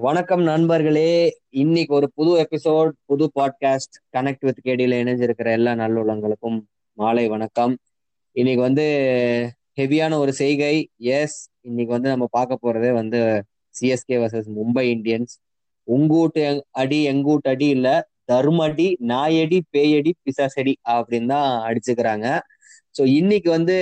வணக்கம் 0.00 0.42
நண்பர்களே. 0.42 1.08
இன்னைக்கு 1.50 1.94
ஒரு 1.94 2.10
புது 2.14 2.30
எபிசோட் 2.40 2.90
புது 3.04 3.30
பாட்காஸ்ட் 3.34 3.96
கனெக்ட் 4.12 4.40
வித் 4.40 4.60
கேடியில 4.64 4.98
இணைஞ்சிருக்கிற 5.02 5.48
எல்லா 5.50 5.72
நல்லுள்ளங்களுக்கும் 5.74 6.58
மாலை 6.98 7.28
வணக்கம். 7.28 7.74
இன்னைக்கு 8.36 8.62
வந்து 8.62 8.84
ஹெவியான 9.76 10.18
ஒரு 10.18 10.32
செய்கை. 10.32 10.74
எஸ் 10.96 11.36
இன்னைக்கு 11.60 11.92
வந்து 11.92 12.08
நம்ம 12.08 12.28
பார்க்க 12.30 12.58
போறதே 12.62 12.92
வந்து 12.92 13.20
சிஎஸ்கே 13.74 14.18
வர்சஸ் 14.22 14.50
மும்பை 14.56 14.84
இந்தியன்ஸ் 14.94 15.34
உங்கூட்டு 15.88 16.44
அடி 16.70 17.08
எங்கூட்டு 17.08 17.48
அடி 17.48 17.68
இல்ல 17.68 17.88
தர்மடி 18.32 18.88
நாயடி 19.04 19.60
பேயடி 19.76 20.12
பிசாசடி 20.24 20.74
அப்படின்னு 20.88 21.26
தான் 21.26 21.50
அடிச்சுக்கிறாங்க. 21.68 22.26
ஸோ 22.98 23.04
இன்னைக்கு 23.14 23.50
வந்து 23.50 23.76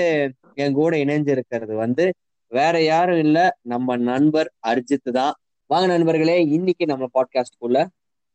என் 0.55 0.73
கூட 0.73 0.97
இணைஞ்சிருக்கிறது 0.97 1.75
வந்து 1.75 2.07
வேற 2.53 2.83
யாரும் 2.85 3.19
இல்ல 3.19 3.39
நம்ம 3.63 3.97
நண்பர் 3.97 4.51
அர்ஜித் 4.67 5.11
தான். 5.11 5.35
வாங்க 5.71 5.87
நண்பர்களே 5.93 6.37
இன்னைக்கு 6.57 6.85
நம்ம 6.91 7.07
பாட்காஸ்ட்குள்ள 7.15 7.79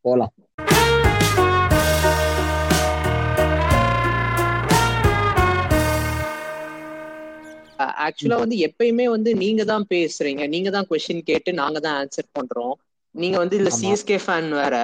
போலாம். 0.04 0.32
ஆக்சுவலா 8.04 8.38
வந்து 8.42 8.56
எப்பயுமே 8.66 9.06
வந்து 9.14 9.30
நீங்க 9.42 9.64
தான் 9.72 9.86
பேசுறீங்க. 9.94 10.46
நீங்க 10.54 10.70
தான் 10.70 10.88
கொஸ்டின் 10.90 11.26
கேட்டு 11.30 11.52
நாங்க 11.62 11.80
தான் 11.80 11.98
ஆன்சர் 12.02 12.30
பண்றோம். 12.38 12.76
நீங்க 13.14 13.36
வந்து 13.38 13.58
இல்ல 13.60 13.72
சிஎஸ்கே 13.80 14.20
ஃபேன் 14.26 14.48
வேற. 14.60 14.76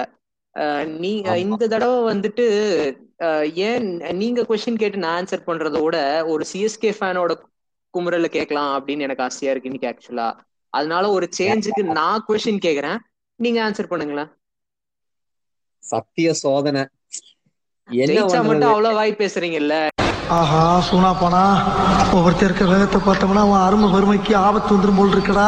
நீங்க 1.05 1.39
இந்த 1.45 1.63
தடவை 1.67 1.97
வந்துட்டு 2.13 2.45
ஏன் 3.69 3.89
நீங்க 4.23 4.41
கொஸ்டின் 4.51 4.83
கேட்டு 4.85 5.05
நான் 5.07 5.17
ஆன்சர் 5.21 5.47
பண்றத 5.49 5.77
விட 5.87 5.97
ஒரு 6.33 6.45
சிஎஸ்கே 6.53 6.93
ஃபேனோட 6.99 7.33
குமுறல 7.93 8.27
கேட்கலாம் 8.37 8.71
அப்படின்னு 8.77 9.05
எனக்கு 9.07 9.27
ஆசையா 9.31 9.51
இருக்கு 9.51 9.69
இன்னைக்கு 9.69 9.91
ஆக்சுவலா 9.93 10.29
அதனால 10.73 11.05
ஒரு 11.17 11.27
சேஞ்சுக்கு 11.37 11.83
நான் 11.99 12.25
கொஸ்டின் 12.27 12.63
கேக்குறேன். 12.65 12.99
நீங்க 13.39 13.59
ஆன்சர் 13.67 13.91
பண்ணுங்களேன். 13.91 14.29
சத்திய 15.83 16.33
சோதனை. 16.43 16.83
ஜெயிச்சா 17.89 18.41
மட்டும் 18.49 18.73
அவ்வளவு 18.73 18.97
வாய் 18.99 19.19
பேசுறீங்கல்ல. 19.21 19.75
ஆஹா 20.37 20.61
சூனா 20.87 21.09
போனா 21.21 21.41
ஒவ்வொருத்தர் 22.17 22.47
இருக்க 22.49 22.65
வேகத்தை 22.71 22.99
பார்த்தோம்னா 23.07 23.41
அவன் 23.47 23.63
அருமை 23.67 23.87
வறுமைக்கு 23.93 24.33
ஆபத்து 24.45 24.71
வந்துடும் 24.75 24.99
போல் 24.99 25.15
இருக்கடா. 25.15 25.47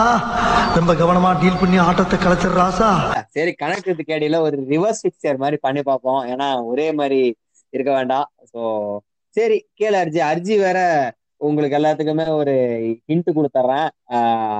ரொம்ப 0.77 0.91
கவனமா 1.01 1.29
டீல் 1.41 1.61
பண்ணி 1.61 1.77
ஆட்டத்தை 1.87 2.17
கலைச்சிடுறாசா 2.23 2.89
சரி 3.35 3.51
கணக்கு 3.61 4.05
கேடியில 4.09 4.39
ஒரு 4.47 4.57
ரிவர்ஸ் 4.73 5.03
பிக்சர் 5.05 5.41
மாதிரி 5.43 5.57
பண்ணி 5.65 5.81
பார்ப்போம். 5.89 6.21
ஏன்னா 6.33 6.47
ஒரே 6.71 6.87
மாதிரி 6.99 7.21
இருக்க 7.73 7.91
வேண்டாம். 7.97 8.27
ஸோ 8.51 8.61
சரி 9.35 9.57
கேளு 9.79 9.97
அர்ஜி. 10.03 10.19
அர்ஜி 10.31 10.55
வேற 10.65 10.79
உங்களுக்கு 11.43 11.77
எல்லாத்துக்குமே 11.77 12.25
ஒரு 12.35 12.53
ஹிண்ட் 13.07 13.29
கொடுத்துட்றேன் 13.31 13.87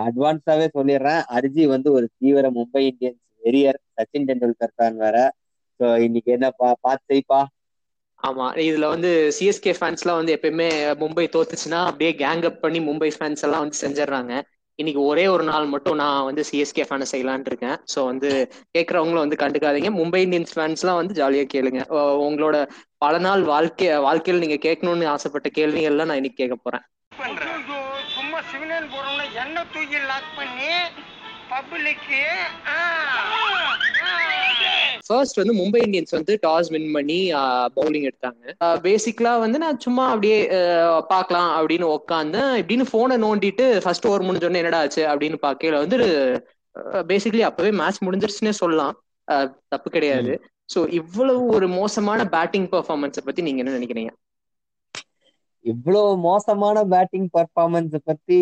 அட்வான்ஸாவே 0.07 0.67
சொல்லிடுறேன் 0.75 1.21
அர்ஜி 1.37 1.65
வந்து 1.73 1.89
ஒரு 1.93 2.07
தீவிர 2.15 2.45
மும்பை 2.57 2.83
இந்தியன்ஸ் 2.89 3.21
வெறியர் 3.43 3.79
சச்சின் 3.95 4.27
டெண்டுல்கர் 4.29 4.75
ஃபேன் 4.75 4.99
வேற. 5.03 5.17
ஸோ 5.79 5.87
இன்னைக்கு 6.05 6.29
என்னப்பா 6.35 6.69
பார்த்து 6.83 7.11
செய்ப்பா? 7.11 7.41
ஆமா 8.19 8.45
இதுல 8.63 8.85
வந்து 8.91 9.09
சிஎஸ்கே 9.35 9.73
ஃபேன்ஸ் 9.75 10.03
எல்லாம் 10.03 10.19
வந்து 10.19 10.35
எப்பயுமே 10.35 10.67
மும்பை 11.01 11.25
தோத்துச்சுன்னா 11.33 11.79
அப்படியே 11.87 12.11
கேங் 12.19 12.45
அப் 12.49 12.61
பண்ணி 12.61 12.79
மும்பை 12.85 13.09
ஃபேன்ஸ் 13.15 13.43
எல்லாம் 13.45 13.63
வந்து 13.63 13.81
செஞ்சிடறாங்க 13.81 14.33
இன்னைக்கு 14.81 15.01
ஒரே 15.09 15.23
ஒரு 15.33 15.43
நாள் 15.49 15.65
மட்டும் 15.73 15.99
நான் 16.01 16.25
வந்து 16.27 16.43
சிஎஸ்கே 16.49 16.83
ஃபேனை 16.89 17.05
செய்யலான் 17.11 17.45
இருக்கேன். 17.49 17.75
ஸோ 17.93 17.99
வந்து 18.09 18.29
கேட்கறவங்களும் 18.75 19.23
வந்து 19.25 19.39
கண்டுக்காதீங்க. 19.43 19.89
மும்பை 19.99 20.21
இந்தியன்ஸ் 20.25 20.53
ஃபேன்ஸ்லாம் 20.55 20.99
வந்து 21.01 21.13
ஜாலியா 21.19 21.43
கேளுங்க. 21.53 21.81
உங்களோட 22.27 22.57
பல 23.03 23.17
நாள் 23.27 23.43
வாழ்க்கை 23.53 23.87
வாழ்க்கையில் 24.07 24.43
நீங்க 24.43 24.57
கேட்கணும்னு 24.67 25.07
ஆசைப்பட்ட 25.15 25.49
கேள்விகள்லாம் 25.59 26.09
நான் 26.11 26.21
இன்னைக்கு 26.21 26.41
கேட்க 26.41 26.57
போறேன். 26.65 26.85
சும்மா 28.15 28.39
சிவனேன் 28.51 28.89
போறோம்னா 28.93 29.25
எண்ணெய் 29.43 29.69
தூக்கி 29.73 29.99
லாக் 30.11 30.31
பண்ணி 30.39 30.71
பப்ளிக்கு 31.51 32.23
ஃபர்ஸ்ட் 35.07 35.39
வந்து 35.41 35.55
மும்பை 35.59 35.79
இந்தியன்ஸ் 35.85 36.15
வந்து 36.17 36.33
டாஸ் 36.45 36.69
வின் 36.73 36.89
பண்ணி 36.95 37.17
பவுலிங் 37.77 38.07
எடுத்தாங்க. 38.09 38.43
பேசிக்கலா 38.85 39.33
வந்து 39.43 39.57
நான் 39.63 39.81
சும்மா 39.85 40.05
அப்படியே 40.13 40.37
பார்க்கலாம் 41.13 41.51
அப்படின்னு 41.59 41.87
உட்காந்து 41.97 42.41
இப்படின்னு 42.61 42.85
போனை 42.93 43.17
நோண்டிட்டு 43.25 43.65
ஃபர்ஸ்ட் 43.85 44.07
ஓவர் 44.09 44.27
முடிஞ்சோடனே 44.27 44.61
என்னடா 44.61 44.81
ஆச்சு 44.85 45.03
அப்படின்னு 45.11 45.39
பார்க்கல 45.47 45.81
வந்து 45.83 45.99
பேசிக்கலி 47.11 47.43
அப்பவே 47.47 47.71
மேட்ச் 47.79 48.03
முடிஞ்சிருச்சுன்னே 48.05 48.53
சொல்லலாம். 48.61 48.93
தப்பு 49.73 49.89
கிடையாது. 49.95 50.33
சோ 50.73 50.79
இவ்வளவு 50.99 51.41
ஒரு 51.55 51.67
மோசமான 51.79 52.21
பேட்டிங் 52.35 52.67
பெர்ஃபார்மன்ஸை 52.73 53.21
பத்தி 53.25 53.41
நீங்க 53.47 53.61
என்ன 53.63 53.73
நினைக்கிறீங்க? 53.77 54.11
இவ்வளவு 55.65 56.11
மோசமான 56.27 56.77
பேட்டிங் 56.93 57.27
பர்ஃபார்மன்ஸ் 57.37 57.95
பத்தி 58.09 58.39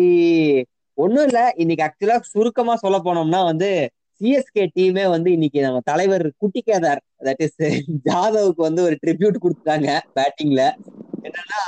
ஒண்ணும் 0.98 1.26
இல்ல. 1.28 1.40
இன்னைக்கு 1.62 1.84
ஆக்சுவலா 1.86 2.16
சுருக்கமா 2.30 2.74
சொல்ல 2.84 2.98
போனோம்னா 3.06 3.40
வந்து 3.50 3.70
சிஎஸ்கே 4.22 4.64
டீமே 4.74 5.04
வந்து 5.12 5.28
இன்னைக்கு 5.36 5.60
நம்ம 5.64 5.78
தலைவர் 5.88 6.24
குட்டிகேதார் 6.42 7.00
தட் 7.26 7.40
இஸ் 7.46 7.56
ஜாதவுக்கு 8.08 8.60
வந்து 8.66 8.82
ஒரு 8.88 8.96
ட்ரிபியூட் 9.02 9.36
கொடுத்துட்டாங்க 9.44 9.88
பேட்டிங்ல 10.16 10.62
என்னன்னா 11.28 11.62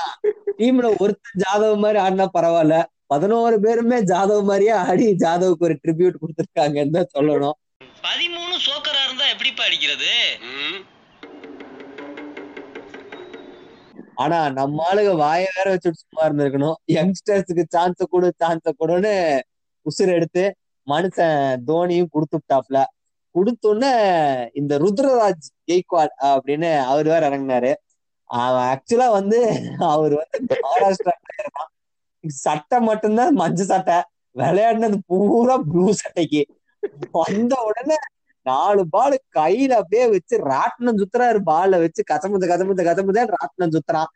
டீம்ல 0.60 0.88
ஒருத்தர் 1.02 1.40
ஜாதவ் 1.44 1.82
மாதிரி 1.84 1.98
ஆடினா 2.04 2.26
பரவாயில்ல 2.36 2.76
பதினோரு 3.12 3.56
பேருமே 3.64 3.98
ஜாதவ் 4.12 4.42
மாதிரியே 4.50 4.74
ஆடி 4.84 5.06
ஜாதவுக்கு 5.24 5.66
ஒரு 5.68 5.76
ட்ரிபியூட் 5.82 6.20
கொடுத்துருக்காங்கன்னு 6.22 6.96
தான் 6.98 7.12
சொல்லணும். 7.16 7.56
பதிமூணு 8.06 8.54
சோக்கரா 8.66 9.02
இருந்தா 9.06 9.26
எப்படிப்பா 9.34 9.62
அடிக்கிறது? 9.68 10.12
ஆனா 14.22 14.38
நம்ம 14.58 14.84
ஆளுங்க 14.88 15.12
வாய 15.24 15.44
வேற 15.56 15.68
வச்சுட்டு 15.74 16.02
சும்மா 16.02 16.22
இருந்திருக்கணும். 16.26 16.76
யங்ஸ்டர்ஸுக்கு 16.96 17.64
சான்ஸ் 17.76 18.02
கொடு 18.12 18.28
சான்ஸ் 18.42 18.68
கொடுன்னு 18.82 19.14
உசுர் 19.86 20.14
எடுத்து 20.18 20.44
மனுஷன் 20.86 21.38
தோனியும் 21.70 22.12
கொடுத்துட்டாப்ல. 22.14 22.78
கொடுத்தோன்னே 23.34 23.92
இந்த 24.60 24.72
ருத்ரராஜ் 24.82 25.46
கெய்க்வாட் 25.68 26.14
அப்படின்னு 26.32 26.70
அவர் 26.90 27.06
வேற 27.12 27.22
இறங்கினாரு. 27.30 27.72
அவன் 28.30 28.66
ஆக்சுவலா 28.72 29.06
வந்து 29.18 29.38
அவர் 29.94 30.14
வந்து 30.20 30.56
மகாராஷ்டிரா 30.64 31.14
பிளேயர் 31.24 31.56
தான். 31.58 31.70
சட்டை 32.24 32.78
மட்டும்தான் 32.80 33.34
மஞ்சள் 33.42 33.70
சட்டை. 33.72 33.98
விளையாடினது 34.36 34.98
பூரா 35.10 35.56
ப்ளூ 35.70 35.84
சட்டைக்கு. 36.02 36.42
வந்த 37.18 37.54
உடனே 37.68 37.96
நாலு 38.46 38.82
பால் 38.94 39.16
கையில 39.38 39.72
அப்படியே 39.80 40.06
வச்சு 40.14 40.36
ராட்டினம் 40.52 40.98
சுத்துறாரு. 41.02 41.38
பால்ல 41.50 41.80
வச்சு 41.84 42.02
கசமுத்த 42.12 42.44
கசமுத்த 42.52 42.82
கசமுத்த 42.90 43.26
ராட்டினம் 43.36 43.74
சுத்துறான். 43.76 44.10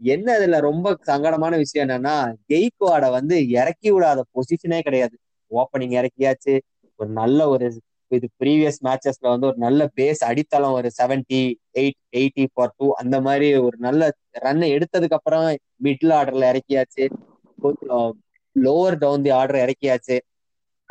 என்ன 0.00 0.28
இதுல 0.38 0.58
ரொம்ப 0.68 0.86
சங்கடமான 1.10 1.56
விஷயம் 1.62 1.84
என்னன்னா 1.86 2.16
கெய்க்வாட 2.52 3.04
வந்து 3.18 3.36
இறக்கி 3.58 3.90
விடாத 3.92 4.22
பொசிஷனே 4.34 4.80
கிடையாது. 4.80 5.16
ஓப்பனிங் 5.60 5.96
இறக்கியாச்சு. 6.00 6.54
ஒரு 7.00 7.10
நல்ல 7.20 7.48
ஒரு 7.48 7.66
இது 8.10 8.26
ப்ரீவியஸ் 8.42 8.78
மேட்சஸ்ல 8.86 9.26
வந்து 9.32 9.46
ஒரு 9.46 9.58
நல்ல 9.58 9.82
பேஸ் 9.98 10.20
அடித்தளம் 10.28 10.74
ஒரு 10.78 10.88
seventy 10.98 11.40
eight 11.80 11.98
eighty 12.18 12.44
four 12.52 12.74
two 12.78 12.86
அந்த 13.02 13.16
மாதிரி 13.20 13.46
ஒரு 13.66 13.76
நல்ல 13.86 14.10
ரன் 14.46 14.64
எடுத்ததுக்கு 14.76 15.16
அப்புறம் 15.18 15.46
மிடில் 15.84 16.12
ஆர்டர்ல 16.18 16.50
இறக்கியாச்சு. 16.52 17.04
கொஞ்சம் 17.58 18.08
லோவர் 18.56 18.96
டவுன் 19.02 19.24
தி 19.26 19.30
ஆர்டர் 19.30 19.62
இறக்கியாச்சு. 19.64 20.16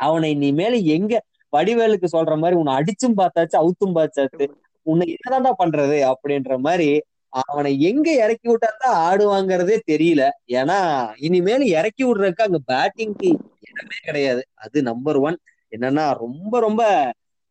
அவனை 0.00 0.28
இனிமேல 0.36 0.76
எங்க 0.96 1.14
வடிவேலுக்கு 1.52 2.08
சொல்ற 2.16 2.34
மாதிரி 2.42 2.58
உன்னை 2.60 2.72
அடிச்சும் 2.78 3.18
பார்த்தாச்சு 3.20 3.56
அவுத்தும் 3.62 3.96
பார்த்தாச்சு. 3.98 4.46
உன்னை 4.86 5.04
என்னதான்டா 5.14 5.52
பண்றது 5.62 5.98
அப்படின்ற 6.12 6.54
மாதிரி 6.66 6.88
அவனை 7.32 7.70
எங்க 7.80 8.08
இறக்கி 8.24 8.48
விட்டா 8.50 8.68
தான் 8.82 8.96
ஆடுவாங்கிறதே 9.06 9.76
தெரியல. 9.92 10.22
ஏன்னா 10.58 10.78
இனிமேல் 11.26 11.64
இறக்கி 11.78 12.02
விடுறதுக்கு 12.04 12.46
அங்க 12.48 12.60
பேட்டிங்க்கு 12.72 13.30
இடமே 13.70 13.98
கிடையாது. 14.04 14.42
அது 14.54 14.78
நம்பர் 14.82 15.18
ஒன் 15.26 15.38
என்னன்னா 15.72 16.04
ரொம்ப 16.24 16.60
ரொம்ப 16.66 16.82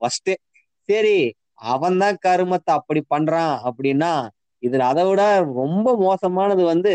ஃபர்ஸ்ட் 0.01 0.31
சரி 0.89 1.17
அவன் 1.73 1.97
தான் 2.03 2.17
கருமத்தை 2.25 2.71
அப்படி 2.79 3.01
பண்றான் 3.15 3.53
அப்படின்னா 3.67 4.13
இதுல 4.63 4.85
அதை 4.91 5.03
விட 5.07 5.23
ரொம்ப 5.61 5.87
மோசமானது 5.97 6.63
வந்து 6.73 6.93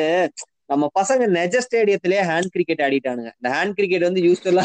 நம்ம 0.66 0.84
பசங்க 0.98 1.22
நெஜ 1.36 1.56
ஸ்டேடியத்திலேயே 1.66 2.22
ஹேண்ட் 2.30 2.52
கிரிக்கெட் 2.54 2.82
ஆடிட்டானுங்க. 2.86 3.30
இந்த 3.38 3.48
ஹேண்ட் 3.56 3.76
கிரிக்கெட் 3.78 4.06
வந்து 4.08 4.22
யூஸ்ஃபுல்லா 4.26 4.64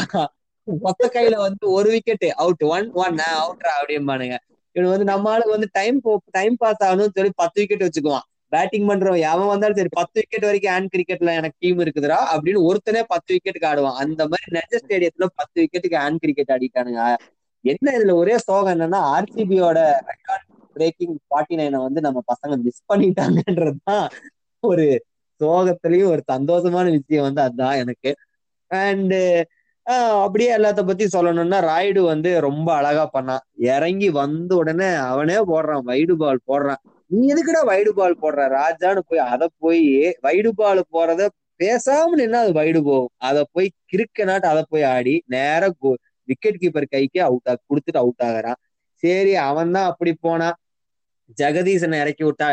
மொத்த 0.68 1.08
கையில 1.14 1.36
வந்து 1.46 1.64
ஒரு 1.76 1.88
விக்கெட் 1.94 2.26
அவுட் 2.42 2.64
ஒன் 2.74 2.86
ஒன் 3.04 3.18
அவுட்ரா 3.28 3.72
அப்படிம்பானுங்க. 3.78 4.36
இவன் 4.76 4.92
வந்து 4.94 5.08
நம்ம 5.12 5.30
ஆளுக்கு 5.32 5.56
வந்து 5.56 5.68
டைம் 5.72 5.98
டைம் 6.38 6.54
பாஸ் 6.62 6.82
ஆகணும்னு 6.86 7.16
சொல்லி 7.18 7.32
பத்து 7.42 7.58
விக்கெட் 7.60 7.84
வச்சுக்குவான். 7.86 8.26
பேட்டிங் 8.54 8.88
பண்றவன் 8.88 9.24
எவன் 9.30 9.50
வந்தாலும் 9.52 9.78
சரி 9.78 9.92
பத்து 9.92 10.16
விக்கெட் 10.20 10.46
வரைக்கும் 10.48 10.74
ஹேண்ட் 10.74 10.92
கிரிக்கெட்ல 10.94 11.32
எனக்கு 11.38 11.62
டீம் 11.64 11.80
இருக்குதுரா 11.84 12.18
அப்படின்னு 12.32 12.60
ஒருத்தனே 12.68 13.02
பத்து 13.12 13.30
விக்கெட்டுக்கு 13.34 13.68
ஆடுவான். 13.70 14.00
அந்த 14.04 14.22
மாதிரி 14.30 14.48
நெஜ 14.56 14.82
ஸ்டேடியத்துல 14.82 15.28
பத்து 15.40 15.56
விக்கெட்டுக்கு 15.62 15.98
ஹேண்ட் 16.04 16.22
கிரிக்கெட் 16.24 16.52
ஆடிட்டானுங்க. 16.54 17.02
என்ன 17.64 17.92
இதுல 17.98 18.14
ஒரே 18.22 18.36
சோகம் 18.38 18.72
என்னன்னா 18.74 19.00
ஆர்சிபியோட 19.14 19.78
ரெக்கார்ட் 20.10 20.46
பிரேக்கிங் 20.76 21.16
ஃபார்ட்டி 21.28 21.56
நைனை 21.60 21.78
வந்து 21.86 22.00
நம்ம 22.06 22.20
பசங்க 22.32 22.54
மிஸ் 22.64 22.84
பண்ணிட்டாங்கன்றதுதான் 22.92 24.06
ஒரு 24.62 24.86
சோகத்திலயும் 25.40 26.12
ஒரு 26.14 26.22
சந்தோஷமான 26.32 26.86
விஷயம் 26.96 27.26
வந்து 27.28 27.42
அதுதான் 27.46 27.76
எனக்கு. 27.82 28.10
அண்டு 28.70 29.20
அப்படியே 30.24 30.50
எல்லாத்த 30.56 30.82
பத்தி 30.86 31.04
சொல்லணும்னா 31.12 31.58
ராய்டு 31.70 32.00
வந்து 32.04 32.30
ரொம்ப 32.46 32.68
அழகா 32.74 33.04
பண்ணான். 33.14 33.44
இறங்கி 33.72 34.08
வந்த 34.18 34.50
உடனே 34.60 34.88
அவனே 35.10 35.36
போடுறான் 35.50 35.86
வைடு 35.90 36.14
பால் 36.22 36.46
போடுறான். 36.50 36.82
நீ 37.10 37.20
எதுக்குடா 37.32 37.62
வைடு 37.70 37.90
பால் 37.98 38.20
போடுற? 38.22 38.42
ராஜான்னு 38.58 39.00
போய் 39.08 39.22
அதை 39.32 39.46
போய் 39.64 39.82
வைடு 40.26 40.50
பால் 40.60 40.82
போறத 40.94 41.22
பேசாம 41.60 42.16
நின்னா 42.20 42.38
அது 42.44 42.52
வைடு 42.60 42.80
போகும். 42.88 43.12
அதை 43.28 43.42
போய் 43.54 43.68
கிறுக்க 43.90 44.24
நாட்டு 44.30 44.46
அதை 44.52 44.62
போய் 44.72 44.84
ஆடி 44.94 45.14
நேர 45.34 45.62
விக்கெட் 46.28 46.60
கீப்பர் 46.62 46.92
கைக்கு 46.94 47.20
அவுட் 47.28 47.48
ஆ 47.52 47.54
கொடுத்துட்டு 47.70 48.02
அவுட் 48.02 48.22
ஆகுறான். 48.28 48.58
சரி 49.02 49.32
அவன் 49.48 49.74
தான் 49.76 49.88
அப்படி 49.92 50.12
போனா 50.26 50.48
ஜெகதீசனை 51.40 51.96
இறக்கி 52.04 52.24
விட்டா 52.26 52.46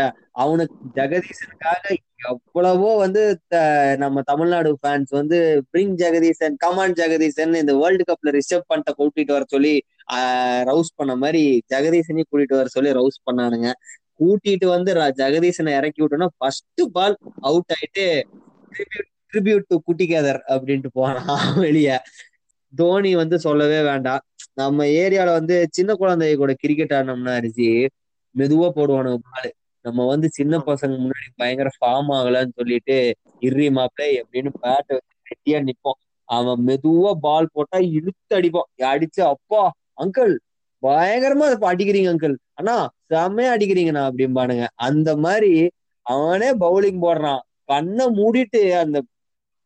அவனுக்கு 0.43 0.75
ஜெகதீசனுக்காக 0.97 1.83
எவ்வளவோ 2.31 2.89
வந்து 3.03 3.21
நம்ம 4.03 4.21
தமிழ்நாடு 4.31 4.69
ஃபேன்ஸ் 4.81 5.11
வந்து 5.19 5.37
bring 5.71 5.95
Jagadeesan 6.01 6.55
come on 6.63 6.95
Jagadeesan 6.99 7.55
இந்த 7.61 7.73
வேர்ல்டு 7.81 8.05
கப்ல 8.09 8.33
ரிசர்வ் 8.39 8.69
பண்ணிட்ட 8.71 8.93
கூட்டிட்டு 8.99 9.35
வர 9.37 9.45
சொல்லி 9.55 9.73
ரவுஸ் 10.69 10.91
பண்ண 10.99 11.15
மாதிரி 11.23 11.43
ஜெகதீசனையும் 11.73 12.29
கூட்டிட்டு 12.31 12.59
வர 12.61 12.69
சொல்லி 12.77 12.91
ரவுஸ் 12.99 13.19
பண்ணானுங்க. 13.29 13.69
கூட்டிட்டு 14.21 14.65
வந்து 14.65 14.91
ஜெகதீசனை 15.19 15.71
இறக்கி 15.79 16.01
விட்டோம்னா 16.03 16.29
ஃபர்ஸ்ட் 16.37 16.81
பால் 16.93 17.15
அவுட் 17.41 17.73
ஆயிட்டு 17.77 18.05
ட்ரிபியூட் 19.33 19.69
டு 19.69 19.75
குட்டிகேதர் 19.87 20.39
அப்படின்ட்டு 20.53 20.89
போனான் 20.93 21.29
வெளியே. 21.65 21.97
தோனி 22.73 23.11
வந்து 23.15 23.37
சொல்லவே 23.39 23.79
வேண்டாம். 23.81 24.21
நம்ம 24.53 24.85
ஏரியால 25.01 25.29
வந்து 25.39 25.55
சின்ன 25.71 25.91
குழந்தைய 25.93 26.35
கூட 26.35 26.51
கிரிக்கெட் 26.53 26.93
ஆடினோம்னா 26.93 27.33
அரிசி 27.39 27.67
மெதுவா 28.35 28.67
போடுவானுங்க 28.77 29.19
பால் 29.29 29.49
நம்ம 29.85 30.05
வந்து 30.05 30.27
சின்ன 30.29 30.55
பசங்க 30.67 30.95
முன்னாடி 31.03 31.29
பயங்கர 31.35 31.69
ஃபார்ம் 31.77 32.09
ஆகலன்னு 32.17 32.57
சொல்லிட்டு 32.59 32.97
இர்ரி 33.41 33.67
மாப்பிளை 33.77 34.09
அப்படின்னு 34.21 34.51
பேட்டை 34.63 34.95
கெட்டியா 35.29 35.59
நிப்போம். 35.69 35.99
அவன் 36.29 36.61
மெதுவா 36.67 37.11
பால் 37.25 37.51
போட்டா 37.53 37.77
இழுத்து 37.97 38.33
அடிப்பான். 38.39 38.69
அடிச்சு 38.91 39.21
அப்பா 39.33 39.61
அங்கிள் 40.03 40.33
பயங்கரமா 40.83 41.47
இப்ப 41.55 41.65
அடிக்கிறீங்க 41.73 42.11
அங்கிள் 42.13 42.35
அண்ணா 42.53 42.75
செம்மையா 43.11 43.53
அடிக்கிறீங்கண்ணா 43.53 44.03
அப்படிம்பானுங்க 44.09 44.65
அந்த 44.81 45.09
மாதிரி 45.17 45.51
அவனே 46.05 46.49
பவுலிங் 46.59 47.01
போடுறான். 47.01 47.41
கண்ணை 47.65 48.05
மூடிட்டு 48.17 48.61
அந்த 48.79 48.97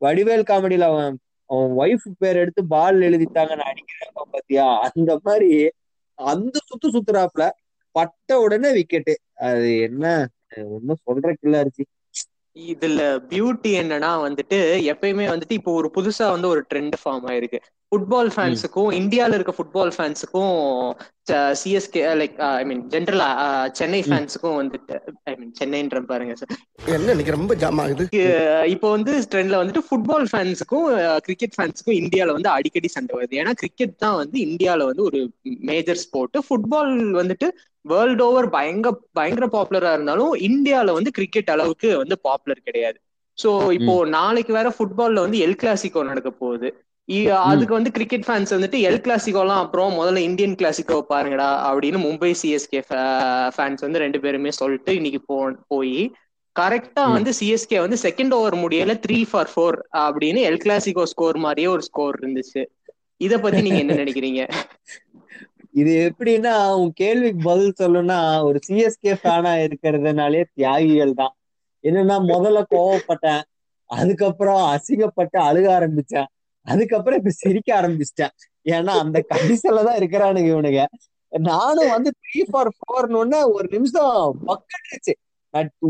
வடிவேல் 0.02 0.50
காமெடியில 0.50 0.88
அவன் 0.92 1.16
அவன் 1.50 1.72
ஒய்ஃப் 1.82 2.08
பேர் 2.18 2.38
எடுத்து 2.38 2.62
பால் 2.68 3.00
எழுதிட்டாங்க 3.02 3.54
நான் 3.56 3.72
அடிக்கிறேன் 3.72 4.14
பாத்தியா 4.34 4.66
அந்த 4.88 5.12
மாதிரி 5.26 5.50
அந்த 6.20 6.56
சுத்து 6.70 6.88
சுத்துறாப்புல 6.96 7.46
பட்ட 7.96 8.40
உடனே 8.40 8.70
விக்கெட்டு 8.78 9.14
அது 9.46 9.68
என்ன? 9.88 10.06
ஒன்னும் 10.76 11.02
சொல்றதுக்கு 11.06 11.48
இல்ல 11.48 11.58
இதுல 12.56 13.02
பியூட்டி 13.30 13.72
என்னன்னா 13.80 14.12
வந்துட்டு 14.26 14.58
எப்பயுமே 14.92 15.26
வந்துட்டு 15.32 15.56
இப்போ 15.60 15.72
ஒரு 15.72 15.88
புதுசா 15.96 16.26
வந்து 16.32 16.48
ஒரு 16.48 16.62
ட்ரெண்ட் 16.74 16.96
ஃபார்ம் 17.02 17.26
ஆயிருக்கு. 17.32 17.60
ஃபுட்பால் 17.92 18.30
ஃபேன்ஸுக்கும் 18.36 18.90
இந்தியால 19.00 19.36
இருக்க 19.38 19.54
ஃபுட்பால் 19.58 19.92
ஃபேன்ஸுக்கும் 19.96 20.54
சிஎஸ்கே 21.60 22.02
லைக் 22.22 22.38
ஐ 22.48 22.64
மீன் 22.66 22.82
ஜென்ரலா 22.90 23.28
சென்னை 23.72 24.02
ஃபேன்ஸுக்கும் 24.02 24.58
வந்துட்டு 24.62 24.96
ஐ 25.24 25.34
மீன் 25.40 25.54
சென்னைன்ற 25.60 26.02
பாருங்க 26.06 26.36
சார் 26.36 26.56
என்ன 26.96 27.12
இன்னைக்கு 27.12 27.36
ரொம்ப 27.38 27.56
ஜாம் 27.56 27.82
ஆகுது? 27.84 28.06
இப்போ 28.74 28.90
வந்து 28.90 29.14
ட்ரெண்ட்ல 29.32 29.60
வந்துட்டு 29.62 29.84
ஃபுட்பால் 29.90 30.28
ஃபேன்ஸுக்கும் 30.32 30.88
கிரிக்கெட் 31.28 31.56
ஃபேன்ஸுக்கும் 31.58 32.00
இந்தியால 32.02 32.32
வந்து 32.32 32.50
அடிக்கடி 32.50 32.88
சண்டை 32.88 33.14
வருது. 33.20 33.40
ஏன்னா 33.44 33.54
கிரிக்கெட் 33.62 33.96
தான் 33.98 34.20
வந்து 34.22 34.40
இந்தியால 34.48 34.86
வந்து 34.86 35.04
ஒரு 35.04 35.22
மேஜர் 35.72 36.02
ஸ்போர்ட் 36.06 36.38
ஃபுட்பால் 36.50 36.94
வந்துட்டு 37.22 37.50
வேர்ல்ட் 37.86 38.22
ஓவர் 38.22 38.48
பயங்கர 38.50 38.94
பயங்கர 39.12 39.48
பாப்புலரா 39.48 39.92
இருந்தாலும் 39.94 40.34
இந்தியால 40.48 40.92
வந்து 40.92 41.12
கிரிக்கெட் 41.12 41.50
அளவுக்கு 41.50 41.90
வந்து 41.98 42.16
பாப்புலர் 42.20 42.66
கிடையாது. 42.68 42.98
சோ 43.38 43.50
இப்போ 43.78 43.94
நாளைக்கு 44.10 44.54
வேற 44.54 44.68
ஃபுட்பால்ல 44.76 45.24
வந்து 45.26 45.40
எல் 45.46 45.60
கிளாசிக்கோ 45.62 46.04
நடக்க 46.04 46.30
போகுது. 46.36 46.68
அதுக்கு 47.48 47.74
வந்து 47.74 47.92
கிரிக்கெட் 47.92 48.26
ஃபேன்ஸ் 48.28 48.54
வந்துட்டு 48.56 48.78
எல் 48.88 49.02
கிளாசிக்கோலாம் 49.02 49.64
அப்புறம் 49.64 49.92
முதல்ல 49.98 50.22
இந்தியன் 50.28 50.56
கிளாசிக்கோ 50.56 50.98
பாருங்கடா 51.10 51.50
அப்படின்னு 51.68 52.00
மும்பை 52.06 52.32
சிஎஸ்கே 52.42 52.82
ஃபேன்ஸ் 53.56 53.84
வந்து 53.86 54.02
ரெண்டு 54.04 54.20
பேருமே 54.20 54.52
சொல்லிட்டு 54.52 54.96
இன்னைக்கு 54.96 55.22
போ 55.26 55.38
போய் 55.68 55.98
கரெக்டா. 56.56 57.04
வந்து 57.16 57.32
சிஎஸ்கே 57.40 57.80
வந்து 57.80 57.98
செகண்ட் 58.02 58.34
ஓவர் 58.34 58.56
முடியல 58.56 58.94
த்ரீ 59.06 59.18
ஃபார் 59.32 59.52
ஃபோர் 59.54 59.78
அப்படின்னு 59.98 60.42
எல் 60.50 60.62
கிளாசிக்கோ 60.64 61.04
ஸ்கோர் 61.14 61.38
மாதிரியே 61.38 61.68
ஒரு 61.68 61.82
ஸ்கோர் 61.82 62.20
இருந்துச்சு. 62.22 62.64
இத 63.22 63.34
பத்தி 63.40 63.62
நீங்க 63.62 63.80
என்ன 63.80 63.94
நினைக்கிறீங்க? 63.96 64.42
இது 65.76 65.94
எப்படின்னா 66.10 66.54
உன் 66.80 66.92
கேள்விக்கு 66.94 67.42
பதில் 67.44 67.80
சொல்லணும்னா 67.80 68.20
ஒரு 68.44 68.60
சிஎஸ்கே 68.68 69.14
ஃபேனா 69.22 69.54
இருக்கிறதுனாலே 69.66 70.42
தியாகிகள் 70.54 71.14
தான். 71.14 71.34
என்னன்னா 71.84 72.16
முதல்ல 72.32 72.60
கோவப்பட்டேன். 72.76 73.42
அதுக்கப்புறம் 73.90 74.62
அசிங்கப்பட்டு 74.74 75.38
அழுக 75.48 75.68
ஆரம்பிச்சேன். 75.78 76.30
அதுக்கப்புறம் 76.66 77.20
இப்ப 77.20 77.34
சிரிக்க 77.42 77.70
ஆரம்பிச்சிட்டேன். 77.82 78.34
ஏன்னா 78.66 78.94
அந்த 79.04 79.18
கண்டிஷன்ல 79.34 79.84
தான் 79.88 80.00
இருக்கிறானுங்க 80.00 80.50
இவனுங்க. 80.54 80.84
நானும் 81.32 81.94
வந்து 81.96 82.10
த்ரீ 82.22 82.42
ஃபார் 82.52 82.72
ஃபோர்னு 82.78 83.40
ஒரு 83.56 83.68
நிமிஷம் 83.72 84.40
பக்கடிச்சு 84.48 85.14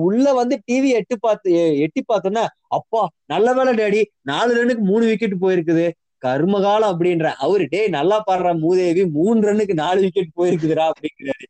உள்ள 0.06 0.26
வந்து 0.34 0.56
டிவி 0.68 0.90
எட்டு 0.98 1.16
பார்த்து 1.20 1.52
எட்டி 1.86 2.02
பார்த்தோன்னா 2.08 2.44
அப்பா 2.78 3.02
நல்ல 3.26 3.48
வேலை 3.54 3.72
டேடி 3.80 4.02
நாலு 4.22 4.52
ரன்னுக்கு 4.58 4.84
மூணு 4.90 5.04
விக்கெட் 5.06 5.42
போயிருக்குது. 5.42 5.86
கர்மகாலம் 6.26 6.92
அப்படின்ற 6.94 7.28
அவரு 7.46 7.66
டேய் 7.74 7.96
நல்லா 7.98 8.18
பாடுற 8.28 8.50
மூதேவி 8.66 9.04
மூணு 9.18 9.40
ரன்னுக்கு 9.48 9.76
நாலு 9.84 10.00
விக்கெட் 10.06 10.38
போயிருக்குதுடா 10.40 10.86
அப்படிங்கிறாரு 10.92 11.48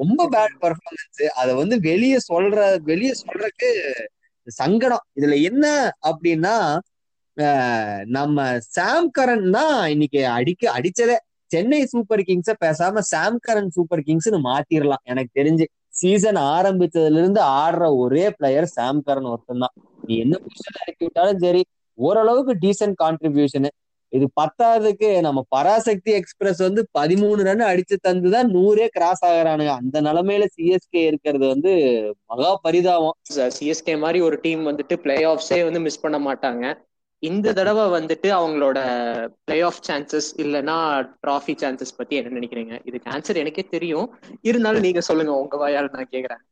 ரொம்ப 0.00 0.20
பேட் 0.34 0.54
பர்ஃபார்மன்ஸ் 0.62 1.20
அத 1.40 1.48
வந்து 1.60 1.76
வெளியே 1.88 2.18
சொல்ற 2.30 2.58
வெளியே 2.90 3.12
சொல்றதுக்கு 3.22 3.68
சங்கடம். 4.46 5.04
இதுல 5.18 5.34
என்ன 5.48 5.64
அப்படின்னா 6.10 6.54
நம்ம 8.16 8.46
சாம் 8.76 9.08
கரன் 9.16 9.48
தான் 9.56 9.76
இன்னைக்கு 9.94 10.20
அடிக்க 10.36 10.62
அடிச்சதே. 10.78 11.16
சென்னை 11.50 11.80
சூப்பர் 11.92 12.22
கிங்ஸ 12.28 12.52
பேசாம 12.64 13.02
சாம் 13.12 13.38
கரன் 13.46 13.70
சூப்பர் 13.76 14.02
கிங்ஸ்னு 14.08 14.38
மாத்திரலாம். 14.48 15.04
எனக்கு 15.12 15.30
தெரிஞ்சு 15.40 15.66
சீசன் 16.00 16.40
ஆரம்பிச்சதுல 16.56 17.20
இருந்து 17.22 17.40
ஆடுற 17.60 17.84
ஒரே 18.02 18.24
பிளேயர் 18.38 18.68
சாம் 18.76 19.00
கரன் 19.08 19.30
ஒருத்தன் 19.32 19.62
தான். 19.64 19.74
நீ 20.06 20.14
என்ன 20.24 20.34
பொசிஷன் 20.44 20.80
இறக்கி 20.82 21.02
விட்டாலும் 21.06 21.42
சரி 21.46 21.62
ஓரளவுக்கு 22.06 22.54
டீசென்ட் 22.64 22.98
கான்ட்ரிபியூஷனு 23.04 23.70
இது 24.12 24.26
பத்தாவதுக்கு 24.40 25.08
நம்ம 25.20 25.40
பராசக்தி 25.48 26.10
எக்ஸ்பிரஸ் 26.12 26.60
வந்து 26.66 26.82
பதிமூணு 26.98 27.42
ரன் 27.48 27.64
அடிச்சு 27.70 27.96
தந்துதான் 28.06 28.50
நூறே 28.54 28.86
கிராஸ் 28.86 29.24
ஆகுறானுங்க. 29.24 29.72
அந்த 29.80 30.02
நிலைமையில 30.02 30.44
சிஎஸ்கே 30.56 31.00
இருக்கிறது 31.10 31.46
வந்து 31.46 31.72
மகா 32.26 32.50
பரிதாபம். 32.62 33.16
சிஎஸ்கே 33.34 33.98
மாதிரி 33.98 34.20
ஒரு 34.20 34.38
டீம் 34.42 34.62
வந்துட்டு 34.66 34.96
பிளே 34.96 35.16
ஆஃப்ஸே 35.24 35.62
வந்து 35.64 35.80
மிஸ் 35.80 36.00
பண்ண 36.00 36.18
மாட்டாங்க. 36.28 36.64
இந்த 37.22 37.52
தடவை 37.52 37.84
வந்துட்டு 37.94 38.28
அவங்களோட 38.40 38.78
பிளே 39.44 39.60
ஆஃப் 39.60 39.80
சான்சஸ் 39.88 40.28
இல்லைன்னா 40.36 40.76
ட்ராஃபி 41.26 41.54
சான்சஸ் 41.62 41.96
பத்தி 41.96 42.16
என்ன 42.16 42.38
நினைக்கிறீங்க? 42.38 42.74
இதுக்கு 42.84 43.10
ஆன்சர் 43.10 43.42
எனக்கே 43.44 43.64
தெரியும். 43.70 44.06
இருந்தாலும் 44.42 44.80
நீங்க 44.80 45.00
சொல்லுங்க 45.00 45.32
உங்க 45.34 45.56
வாயால 45.62 45.88
நான் 45.92 46.12
கேக்குறேன். 46.12 46.42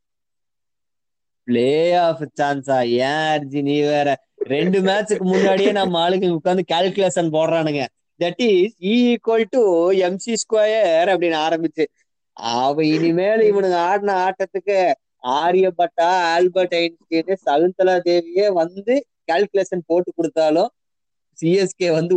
பிளே 1.47 1.93
ஆஃப் 1.93 2.23
சான்ஸா 2.41 2.79
ஏன் 3.01 3.25
அர்ஜி 3.33 3.61
நீ 3.61 3.79
வேற 3.79 4.09
ரெண்டு 4.53 4.79
மேட்சுக்கு 4.87 5.25
முன்னாடியே 5.33 5.71
நம்ம 5.77 5.99
ஆளுங்க 6.03 6.27
உட்காந்து 6.37 6.63
calculation 6.73 7.33
போடுறானுங்க. 7.35 7.83
That 8.19 8.41
is 8.45 8.75
equal 8.93 9.45
to 9.55 9.61
MC 10.07 10.33
square 10.43 11.09
அப்படின்னு 11.13 11.37
ஆரம்பிச்சு. 11.47 11.85
அவ 12.37 12.83
இனிமேல் 12.95 13.43
இவனுங்க 13.49 13.77
ஆடின 13.89 14.15
ஆட்டத்துக்கு 14.25 14.77
ஆரியப்பட்டா 15.37 16.09
ஆல்பர்ட் 16.33 16.75
ஐன்ஸ்டீன் 16.79 17.43
சகுந்தலா 17.45 17.95
தேவியே 18.07 18.47
வந்து 18.61 18.95
கால்குலேஷன் 19.31 19.87
போட்டு 19.89 20.11
கொடுத்தாலும் 20.15 20.69
சிஎஸ்கே 21.39 21.89
வந்து 21.97 22.15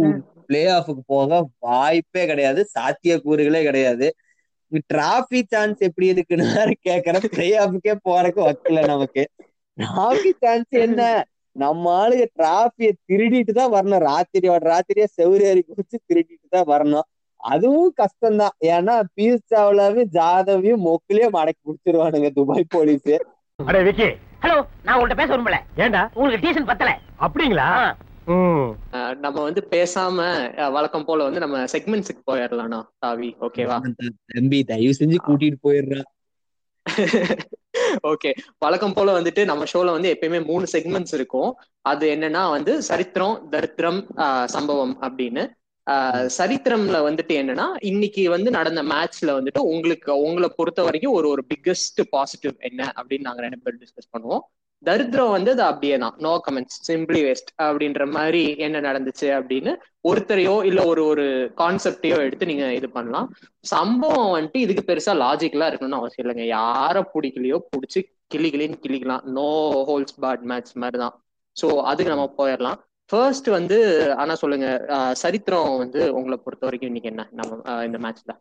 பிளே 0.48 0.60
ஆஃபுக்கு 0.76 1.02
போக 1.14 1.40
வாய்ப்பே 1.66 2.22
கிடையாது 2.30 2.60
சாத்தியக்கூறுகளே 2.74 3.60
கிடையாது. 3.68 4.06
டிராஃபி 4.90 5.40
சான்ஸ் 5.52 5.80
எப்படி 5.88 6.06
இருக்குன்னு 6.12 6.46
கேக்குற 6.88 7.20
பிளே 7.34 7.48
ஆஃபுக்கே 7.64 7.94
போறதுக்கு 8.08 8.42
வக்கல 8.48 8.84
நமக்கு. 8.92 9.22
டிராஃபி 9.78 10.32
சான்ஸ் 10.42 10.74
என்ன? 10.86 11.02
நம்ம 11.56 11.92
ஆளுங்க 12.00 12.24
டிராஃபிய 12.38 12.88
திருடிட்டு 13.08 13.52
தான் 13.52 13.72
வரணும். 13.72 14.04
ராத்திரியோட 14.08 14.62
ராத்திரியா 14.72 15.06
செவ்வரேறி 15.18 15.62
குடிச்சு 15.70 15.96
திருடிட்டு 16.08 16.54
தான் 16.56 16.70
வரணும். 16.72 17.06
அதுவும் 17.40 17.94
கஷ்டம்தான். 18.00 18.54
ஏன்னா 18.72 18.94
பியூஷ் 19.16 19.48
சாவ்லாவையும் 19.52 20.12
ஜாதவையும் 20.18 20.82
மொக்கிலேயே 20.86 21.28
மடக்கி 21.36 21.60
பிடிச்சிருவானுங்க 21.68 22.30
துபாய் 22.38 22.72
போலீஸ். 22.76 23.12
அடே 23.58 23.80
விக்கி. 23.88 24.08
ஹலோ 24.42 24.56
நான் 24.84 24.96
உங்கள்ட்ட 24.98 25.16
பேச 25.16 25.28
விரும்பல. 25.32 25.56
ஏண்டா? 25.76 26.02
உங்களுக்கு 26.14 26.44
டீசன் 26.46 26.70
பத்தல. 26.70 26.92
அப்படிங்களா? 27.26 27.68
நம்ம 29.24 29.36
வந்து 29.46 29.60
பேசாம 29.70 30.16
வழக்கம் 30.72 31.04
போல 31.04 31.24
வந்து 31.28 31.42
நம்ம 31.44 31.64
செக்மெண்ட்ஸுக்கு 31.72 32.22
போயிடலாம்ண்ணா 32.30 32.80
தாவி. 32.98 33.30
ஓகேவா? 33.46 33.78
தம்பி 34.34 34.58
தயவு 34.70 34.98
செஞ்சு 35.00 35.18
கூட்டிட்டு 35.26 35.58
போயிடுறா. 35.66 36.02
ஓகே 38.02 38.32
வழக்கம் 38.58 38.92
போல 38.92 39.20
வந்துட்டு 39.20 39.44
நம்ம 39.44 39.64
ஷோல 39.72 39.90
வந்து 39.90 40.18
எப்பயுமே 40.20 40.44
மூணு 40.44 40.66
செக்மெண்ட்ஸ் 40.72 41.14
இருக்கும். 41.14 41.56
அது 41.80 42.08
என்னன்னா 42.10 42.50
வந்து 42.50 42.82
சரித்திரம் 42.82 43.46
தரித்திரம் 43.50 44.06
ஆஹ் 44.16 44.44
சம்பவம் 44.44 45.02
அப்படின்னு. 45.02 45.50
ஆஹ் 45.90 46.30
சரித்திரம்ல 46.38 46.96
வந்துட்டு 47.08 47.32
என்னன்னா 47.32 47.66
இன்னைக்கு 47.78 48.30
வந்து 48.30 48.50
நடந்த 48.50 48.82
மேட்ச்ல 48.82 49.26
வந்துட்டு 49.26 49.58
உங்களுக்கு 49.58 50.18
உங்களை 50.18 50.50
பொறுத்த 50.56 50.82
வரைக்கும் 50.82 51.12
ஒரு 51.12 51.28
ஒரு 51.28 51.46
பிக்கஸ்ட் 51.54 52.02
பாசிட்டிவ் 52.10 52.52
என்ன 52.58 52.92
அப்படின்னு 52.96 53.20
நாங்க 53.20 53.40
ரெண்டு 53.40 53.58
பேரும் 53.58 53.80
டிஸ்கஸ் 53.80 54.16
பண்ணுவோம். 54.18 54.59
தரித்திரம் 54.82 55.32
வந்து 55.32 55.50
அது 55.52 55.62
அப்படியே 55.66 55.96
தான் 55.98 56.14
நோ 56.20 56.32
கமெண்ட்ஸ் 56.44 56.78
சிம்பிளி 56.86 57.20
வேஸ்ட் 57.24 57.50
அப்படின்ற 57.64 58.04
மாதிரி 58.14 58.42
என்ன 58.66 58.76
நடந்துச்சு 58.86 59.26
அப்படின்னு 59.36 59.72
ஒருத்தரையோ 60.04 60.54
இல்ல 60.64 60.80
ஒரு 60.90 61.02
ஒரு 61.08 61.24
கான்செப்டையோ 61.58 62.18
எடுத்து 62.26 62.50
நீங்க 62.50 62.66
இது 62.76 62.88
பண்ணலாம். 62.94 63.26
சம்பவம் 63.64 64.32
வந்துட்டு 64.34 64.62
இதுக்கு 64.64 64.84
பெருசா 64.86 65.14
லாஜிக்கலா 65.20 65.68
இருக்கணும்னு 65.68 66.00
அவசியம் 66.00 66.24
இல்லைங்க. 66.24 66.46
யார 66.54 66.94
பிடிக்கலையோ 67.12 67.58
பிடிச்சி 67.68 68.02
கிளி 68.30 68.50
கிளின்னு 68.50 68.82
கிளிக்கலாம் 68.84 69.24
நோ 69.36 69.48
ஹோல்ஸ் 69.88 70.16
பாட் 70.20 70.46
மேட்ச் 70.50 70.72
மாதிரி 70.76 70.98
தான் 70.98 71.14
ஸோ 71.56 71.68
அதுக்கு 71.90 72.14
நம்ம 72.14 72.26
போயிடலாம். 72.36 72.78
ஃபர்ஸ்ட் 73.10 73.48
வந்து 73.54 73.76
ஆனா 74.18 74.34
சொல்லுங்க. 74.40 74.66
அஹ், 74.96 75.14
சரித்திரம் 75.22 75.70
வந்து 75.82 76.00
உங்களை 76.16 76.36
பொறுத்த 76.40 76.64
வரைக்கும் 76.66 76.90
இன்னைக்கு 76.90 77.10
என்ன? 77.12 77.24
நம்ம 77.34 77.60
அஹ், 77.70 77.84
இந்த 77.88 77.98
மேட்ச்ல 78.04 78.34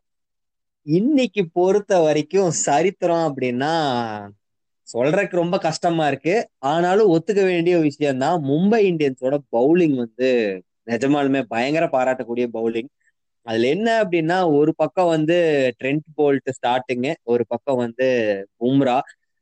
இன்னைக்கு 0.88 1.42
பொறுத்த 1.56 1.94
வரைக்கும் 2.04 2.52
சரித்திரம் 2.62 3.26
அப்படின்னா 3.28 3.74
சொல்றதுக்கு 4.90 5.36
ரொம்ப 5.36 5.58
கஷ்டமா 5.60 6.08
இருக்கு. 6.08 6.36
ஆனாலும் 6.70 7.12
ஒத்துக்க 7.16 7.42
வேண்டிய 7.46 7.76
விஷயம் 7.80 8.18
தான் 8.18 8.38
மும்பை 8.44 8.80
இந்தியன்ஸோட 8.90 9.36
பவுலிங் 9.52 9.96
வந்து 9.96 10.30
நிஜமாலுமே 10.88 11.42
பயங்கர 11.48 11.86
பாராட்டக்கூடிய 11.92 12.46
பவுலிங் 12.54 12.90
அதுல 13.46 13.68
என்ன 13.68 13.90
அப்படின்னா 14.04 14.38
ஒரு 14.58 14.72
பக்கம் 14.76 15.08
வந்து 15.08 15.38
ட்ரெண்ட் 15.80 16.08
போல்ட் 16.18 16.50
ஸ்டார்டிங்கு 16.58 17.12
ஒரு 17.24 17.44
பக்கம் 17.48 17.78
வந்து 17.78 18.08
பும்ரா 18.60 18.98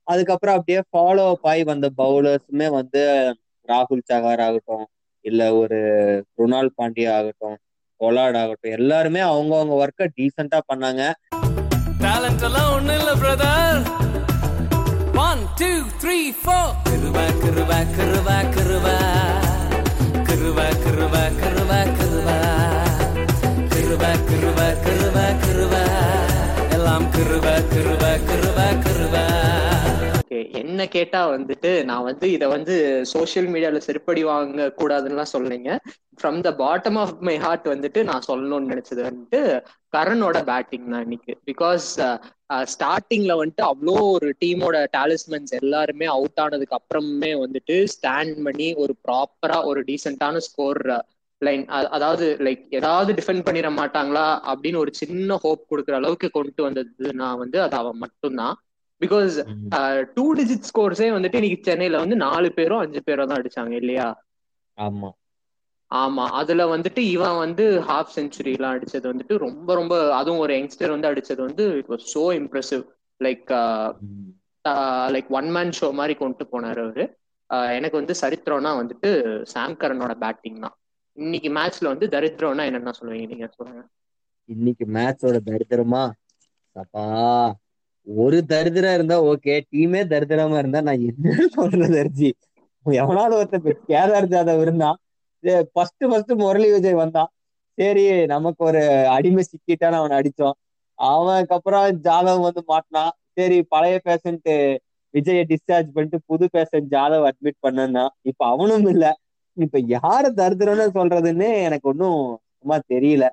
அதுக்கப்புறம் 0.08 0.58
அப்படியே 0.58 0.82
ஃபாலோ 0.90 1.24
அப் 1.32 1.48
ஆகி 1.48 1.64
வந்த 1.64 1.88
பவுலர்ஸுமே 1.98 2.68
வந்து 2.72 3.02
ராகுல் 3.68 4.08
சகார் 4.12 4.44
ஆகட்டும் 4.46 4.86
இல்ல 5.26 5.42
ஒரு 5.56 5.80
குருணால் 6.36 6.76
பாண்டியா 6.78 7.14
ஆகட்டும் 7.18 7.58
கொலாட் 8.02 8.38
ஆகட்டும் 8.38 8.76
எல்லாருமே 8.78 9.22
அவங்கவுங்க 9.30 9.76
ஒர்க்கை 9.82 10.08
டீசெண்டா 10.18 10.60
பண்ணாங்க. 10.70 11.02
டேலண்ட் 12.02 12.46
எல்லாம் 12.50 12.70
ஒண்ணும் 12.76 13.00
இல்ல 13.00 13.14
brother 13.16 13.82
two, 15.58 15.84
three, 16.00 16.32
four. 16.32 16.68
Kurva, 16.86 17.26
kurva, 17.42 17.80
kurva, 17.96 18.38
kurva. 18.54 18.98
Kurva, 20.28 20.68
kurva, 20.84 21.24
kurva, 21.42 21.80
kurva. 21.98 22.38
Kurva, 23.72 24.12
kurva, 24.28 24.68
kurva, 24.86 25.26
kurva. 25.44 25.84
Elam 26.76 27.12
kurva, 27.12 27.56
kurva, 27.72 28.12
kurva, 28.30 28.68
kurva. 28.84 29.57
என்ன 30.60 30.88
கேட்டா 30.88 31.22
வந்துட்டு 31.30 31.72
நான் 31.84 32.04
வந்து 32.04 32.26
இதை 32.32 32.48
வந்து 32.48 32.76
சோஷியல் 33.12 33.48
மீடியால 33.48 33.80
செருப்படி 33.88 34.22
வாங்க 34.24 34.68
கூடாதுன்னுலாம் 34.80 35.34
சொல்லலைங்க 35.34 35.72
from 36.18 36.40
the 36.42 36.52
bottom 36.60 36.98
of 36.98 37.16
my 37.22 37.36
heart 37.38 37.68
வந்துட்டு 37.68 38.00
நான் 38.04 38.28
சொல்லணும்னு 38.28 38.72
நினைச்சது 38.72 39.02
வந்துட்டு 39.08 39.42
கரனோட 39.94 40.38
பேட்டிங் 40.46 40.90
தான் 40.90 41.04
இன்னைக்கு. 41.06 41.34
பிகாஸ் 41.48 41.88
ஸ்டார்டிங்ல 42.72 43.34
வந்துட்டு 43.40 43.66
அவ்வளோ 43.68 43.96
ஒரு 44.14 44.30
டீமோட 44.42 44.78
டேலிஸ்மென்ஸ் 44.94 45.54
எல்லாருமே 45.60 46.06
அவுட் 46.16 46.40
ஆனதுக்கு 46.40 46.78
அப்புறமே 46.78 47.32
வந்துட்டு 47.44 47.76
ஸ்டாண்ட் 47.96 48.44
பண்ணி 48.44 48.70
ஒரு 48.84 48.96
ப்ராப்பரா 49.08 49.60
ஒரு 49.66 49.82
டீசென்டான 49.88 50.42
ஸ்கோர் 50.48 50.82
லைன் 51.42 51.64
அதாவது 51.90 52.26
லைக் 52.40 52.64
ஏதாவது 52.72 53.12
டிஃபெண்ட் 53.14 53.46
பண்ணிட 53.48 53.70
மாட்டாங்களா 53.74 54.24
அப்படின்னு 54.52 54.78
ஒரு 54.78 54.92
சின்ன 54.94 55.38
ஹோப் 55.44 55.68
கொடுக்குற 55.70 55.94
அளவுக்கு 55.94 56.30
கொண்டு 56.32 56.62
வந்ததுன்னா 56.68 57.30
வந்து 57.38 57.58
அது 57.62 57.76
அவன் 57.78 57.98
மட்டும்தான். 57.98 58.56
பிகாஸ் 59.02 59.34
டூ 60.16 60.26
டிஜிட் 60.38 60.68
ஸ்கோர்ஸே 60.70 61.08
வந்துட்டு 61.14 61.40
இன்னைக்கு 61.40 61.68
சென்னையில 61.68 62.02
வந்து 62.04 62.18
நாலு 62.24 62.50
பேரும் 62.54 62.84
அஞ்சு 62.84 63.02
பேரும் 63.04 63.30
தான் 63.30 63.40
அடிச்சாங்க 63.40 63.76
இல்லையா? 63.82 64.08
ஆமா. 64.78 65.10
ஆமா. 65.92 66.24
அதுல 66.40 66.62
வந்துட்டு 66.72 67.02
இவன் 67.12 67.38
வந்து 67.38 67.66
ஹாஃப் 67.88 68.16
செஞ்சுரி 68.16 68.54
எல்லாம் 68.56 68.76
அடிச்சது 68.76 69.06
வந்துட்டு 69.12 69.36
ரொம்ப 69.46 69.70
ரொம்ப 69.76 69.94
அதுவும் 70.14 70.42
ஒரு 70.46 70.54
யங்ஸ்டர் 70.56 70.94
வந்து 70.96 71.10
அடிச்சது 71.12 71.42
வந்து 71.46 71.66
it 71.80 71.92
was 71.94 72.08
so 72.14 72.24
impressive 72.40 72.82
like 73.22 73.52
like 75.16 75.30
one 75.38 75.50
man 75.52 75.72
show 75.80 75.90
மாதிரி 75.94 76.16
கொண்டு 76.16 76.46
போனாரு 76.52 76.82
அவரு. 76.86 77.06
ஆஹ் 77.50 77.72
எனக்கு 77.78 78.00
வந்து 78.00 78.14
சரித்திரம்னா 78.22 78.72
வந்துட்டு 78.80 79.10
சாம் 79.54 79.78
கரனோட 79.82 80.14
பேட்டிங் 80.24 80.60
தான். 80.60 80.76
இன்னைக்கு 81.18 81.50
மேட்ச்ல 81.52 81.88
வந்து 81.88 82.08
தரித்திரம்னா 82.10 82.66
என்னென்ன 82.66 82.94
சொல்லுவீங்க 82.98 83.28
நீங்க 83.28 83.48
சொல்லுங்க. 83.54 83.82
இன்னைக்கு 84.50 84.86
மேட்சோட 84.96 85.38
தரித்திரமா? 85.48 86.04
அப்பா 86.76 87.04
ஒரு 88.08 88.38
தரிதிரா 88.48 88.92
இருந்தா 88.94 89.16
ஓகே 89.32 89.54
டீமே 89.72 90.02
தரிதிரமா 90.14 90.58
இருந்தா 90.58 90.82
நான் 90.82 91.06
என்ன 91.10 91.48
சொல்றது 91.56 91.98
அர்ஜி 92.04 92.30
எவனாவது 92.86 93.36
ஒருத்தர் 93.40 93.82
கேதார் 93.90 94.32
ஜாதவ் 94.34 94.62
இருந்தான் 94.62 94.98
ஃபர்ஸ்ட் 95.74 96.06
ஃபர்ஸ்ட் 96.10 96.32
முரளி 96.44 96.70
விஜய் 96.72 97.02
வந்தான். 97.02 97.30
சரி 97.78 98.04
நமக்கு 98.26 98.62
ஒரு 98.64 98.82
அடிமை 99.16 99.44
சிக்கிட்டான்னு 99.50 100.00
அவனை 100.00 100.16
அடிச்சோம் 100.20 100.56
அவனுக்கு 101.00 101.56
அப்புறம் 101.56 101.88
ஜாதவ் 102.08 102.46
வந்து 102.46 102.62
மாட்டினான். 102.72 103.14
சரி 103.34 103.58
பழைய 103.64 103.98
பேஷண்ட் 104.06 104.50
விஜய 105.14 105.42
டிஸ்சார்ஜ் 105.52 105.90
பண்ணிட்டு 105.94 106.20
புது 106.26 106.46
பேஷண்ட் 106.54 106.88
ஜாதவ் 106.96 107.28
அட்மிட் 107.30 107.60
பண்ணனா 107.66 108.06
இப்ப 108.22 108.42
அவனும் 108.46 108.88
இல்ல. 108.94 109.06
இப்ப 109.58 109.80
யார 109.96 110.24
தரித்திரம்னு 110.42 110.88
சொல்றதுன்னு 110.98 111.50
எனக்கு 111.68 111.90
ஒன்னும் 111.90 112.20
சும்மா 112.60 112.78
தெரியல. 112.94 113.26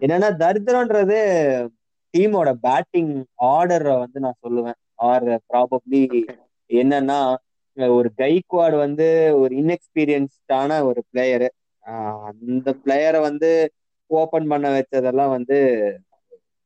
என்னன்னா 0.00 0.30
தரித்திரம்ன்றது 0.44 1.18
டீமோட 2.14 2.50
பேட்டிங் 2.66 3.12
ஆர்டரை 3.54 3.94
வந்து 3.98 4.18
நான் 4.24 4.40
சொல்லுவேன். 4.44 4.78
ஆர் 5.08 5.28
ப்ராபப்ளி 5.50 6.02
என்னன்னா 6.70 7.18
ஒரு 7.96 8.08
கைக்வாட் 8.16 8.76
வந்து 8.76 9.06
ஒரு 9.42 9.52
இன்எக்ஸ்பீரியன்ஸ்டான 9.62 10.80
ஒரு 10.88 11.00
பிளேயரு 11.10 11.48
அந்த 12.28 12.70
பிளேயரை 12.84 13.20
வந்து 13.20 13.50
ஓபன் 14.10 14.48
பண்ண 14.48 14.66
வச்சதெல்லாம் 14.76 15.32
வந்து 15.36 15.58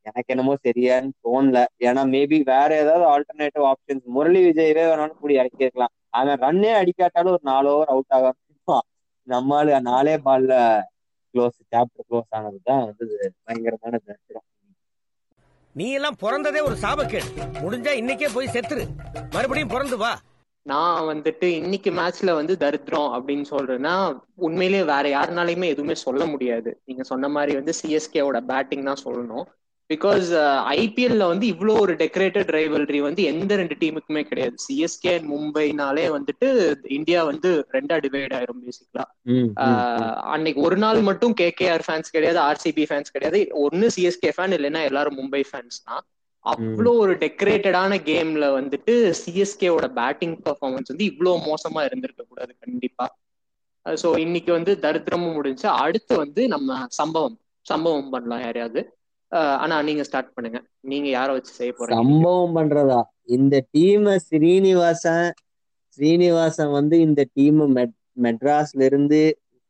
எனக்கு 0.06 0.32
என்னமோ 0.34 0.54
சரியான்னு 0.66 1.10
தோணல. 1.26 1.58
ஏன்னா 1.86 2.02
மேபி 2.14 2.38
வேற 2.52 2.70
ஏதாவது 2.82 3.04
ஆல்டர்னேட்டிவ் 3.12 3.64
ஆப்ஷன்ஸ் 3.70 4.06
முரளி 4.16 4.40
விஜயவே 4.46 4.82
வேணாலும் 4.90 5.20
கூடி 5.20 5.34
இறக்கிருக்கலாம். 5.40 5.94
அவன் 6.18 6.42
ரன்னே 6.46 6.72
அடிக்காட்டாலும் 6.80 7.34
ஒரு 7.36 7.44
நாலு 7.52 7.68
ஓவர் 7.74 7.92
அவுட் 7.94 8.14
ஆகாம 8.18 8.80
நம்மால 9.28 9.76
நாலே 9.90 10.14
பால்ல 10.26 10.52
க்ளோஸ் 11.34 11.58
சாப்டர் 11.72 12.06
க்ளோஸ் 12.08 12.34
ஆனதுதான் 12.38 12.82
வந்து 12.88 13.06
பயங்கரமான 13.44 13.94
தரித்திரம். 14.06 14.46
நீ 15.74 15.92
எல்லாம் 15.92 16.16
பிறந்ததே 16.20 16.62
ஒரு 16.62 16.76
சாபக்கேடு. 16.82 17.24
முடிஞ்சா 17.36 17.92
இன்னைக்கே 18.00 18.28
போய் 18.34 18.50
செத்துரு. 18.52 18.86
மறுபடியும் 19.30 19.68
பிறந்து 19.68 19.96
வா. 19.96 20.18
நான் 20.62 21.02
வந்துட்டு 21.02 21.44
இன்னைக்கு 21.44 21.90
மேட்ச்ல 21.90 22.34
வந்து 22.34 22.56
தரித்திரம் 22.56 23.12
அப்படின்னு 23.12 23.44
சொல்றேன்னா 23.50 24.20
உண்மையிலேயே 24.34 24.84
வேற 24.84 25.02
யாருனாலையுமே 25.02 25.64
எதுவுமே 25.64 25.94
சொல்ல 25.94 26.26
முடியாது. 26.26 26.82
நீங்க 26.84 27.02
சொன்ன 27.02 27.28
மாதிரி 27.28 27.54
வந்து 27.54 27.72
சிஎஸ்கேவோட 27.82 28.40
பேட்டிங் 28.40 28.84
தான் 28.84 29.02
சொல்லணும். 29.04 29.44
பிகாஸ் 29.90 30.28
ஐபிஎல்ல 30.80 31.24
வந்து 31.30 31.46
இவ்வளோ 31.52 31.72
ஒரு 31.84 31.94
டெக்கரேட்டட் 32.02 32.50
ரைவல்ரி 32.56 33.00
வந்து 33.06 33.22
எந்த 33.32 33.52
ரெண்டு 33.60 33.76
டீமுக்குமே 33.82 34.22
கிடையாது. 34.30 34.56
சிஎஸ்கே 34.66 35.10
அண்ட் 35.16 35.28
மும்பைனாலே 35.32 36.06
வந்துட்டு 36.16 36.48
இந்தியா 36.98 37.20
வந்து 37.30 37.50
ரெண்டா 37.76 37.96
டிவைட் 38.06 38.34
ஆயிரும் 38.38 38.62
பேசிக்கலா 38.66 39.04
அன்னைக்கு 40.34 40.60
ஒரு 40.68 40.78
நாள் 40.84 41.00
மட்டும் 41.08 41.34
கேகேஆர் 41.42 41.84
ஃபேன்ஸ் 41.86 42.14
கிடையாது 42.16 42.40
ஆர்சிபி 42.48 42.84
ஃபேன்ஸ் 42.90 43.14
கிடையாது. 43.16 43.40
ஒன்னு 43.66 43.88
சிஎஸ்கே 43.96 44.32
ஃபேன் 44.36 44.56
இல்லைன்னா 44.58 44.82
எல்லாரும் 44.90 45.18
மும்பை 45.20 45.42
ஃபேன்ஸ் 45.50 45.78
தான். 45.88 46.02
அவ்வளோ 46.44 46.90
ஒரு 47.02 47.12
டெக்கரேட்டடான 47.22 47.92
கேம்ல 48.08 48.46
வந்துட்டு 48.58 48.94
சிஎஸ்கேவோட 49.20 49.86
பேட்டிங் 50.00 50.36
பர்ஃபார்மன்ஸ் 50.46 50.90
வந்து 50.92 51.06
இவ்வளோ 51.10 51.32
மோசமா 51.48 51.82
இருந்திருக்க 51.88 52.22
கூடாது 52.30 52.52
கண்டிப்பா. 52.64 53.06
ஸோ 53.86 54.08
இன்னைக்கு 54.24 54.50
வந்து 54.58 54.72
தரித்திரமும் 54.84 55.36
முடிஞ்சு 55.38 55.66
அடுத்து 55.84 56.14
வந்து 56.24 56.42
நம்ம 56.54 56.68
சம்பவம் 57.00 57.38
சம்பவம் 57.66 58.12
பண்ணலாம் 58.14 58.44
யாரையாவது. 58.46 58.80
ஆனா 59.58 59.76
நீங்க 59.82 60.02
ஸ்டார்ட் 60.08 60.34
பண்ணுங்க. 60.34 60.58
நீங்க 60.90 61.08
யார 61.10 61.28
வச்சு 61.32 61.52
செய்ய 61.54 61.72
போறீங்க? 61.72 61.98
சம்பவம் 62.00 62.54
பண்றதா? 62.56 63.00
இந்த 63.36 63.54
டீம் 63.74 64.08
ஸ்ரீனிவாசன் 64.26 65.26
ஸ்ரீனிவாசன் 65.98 66.72
வந்து 66.72 66.96
இந்த 67.06 67.20
டீம் 67.34 67.60
மெட்ராஸ்ல 68.24 68.82
இருந்து 68.88 69.20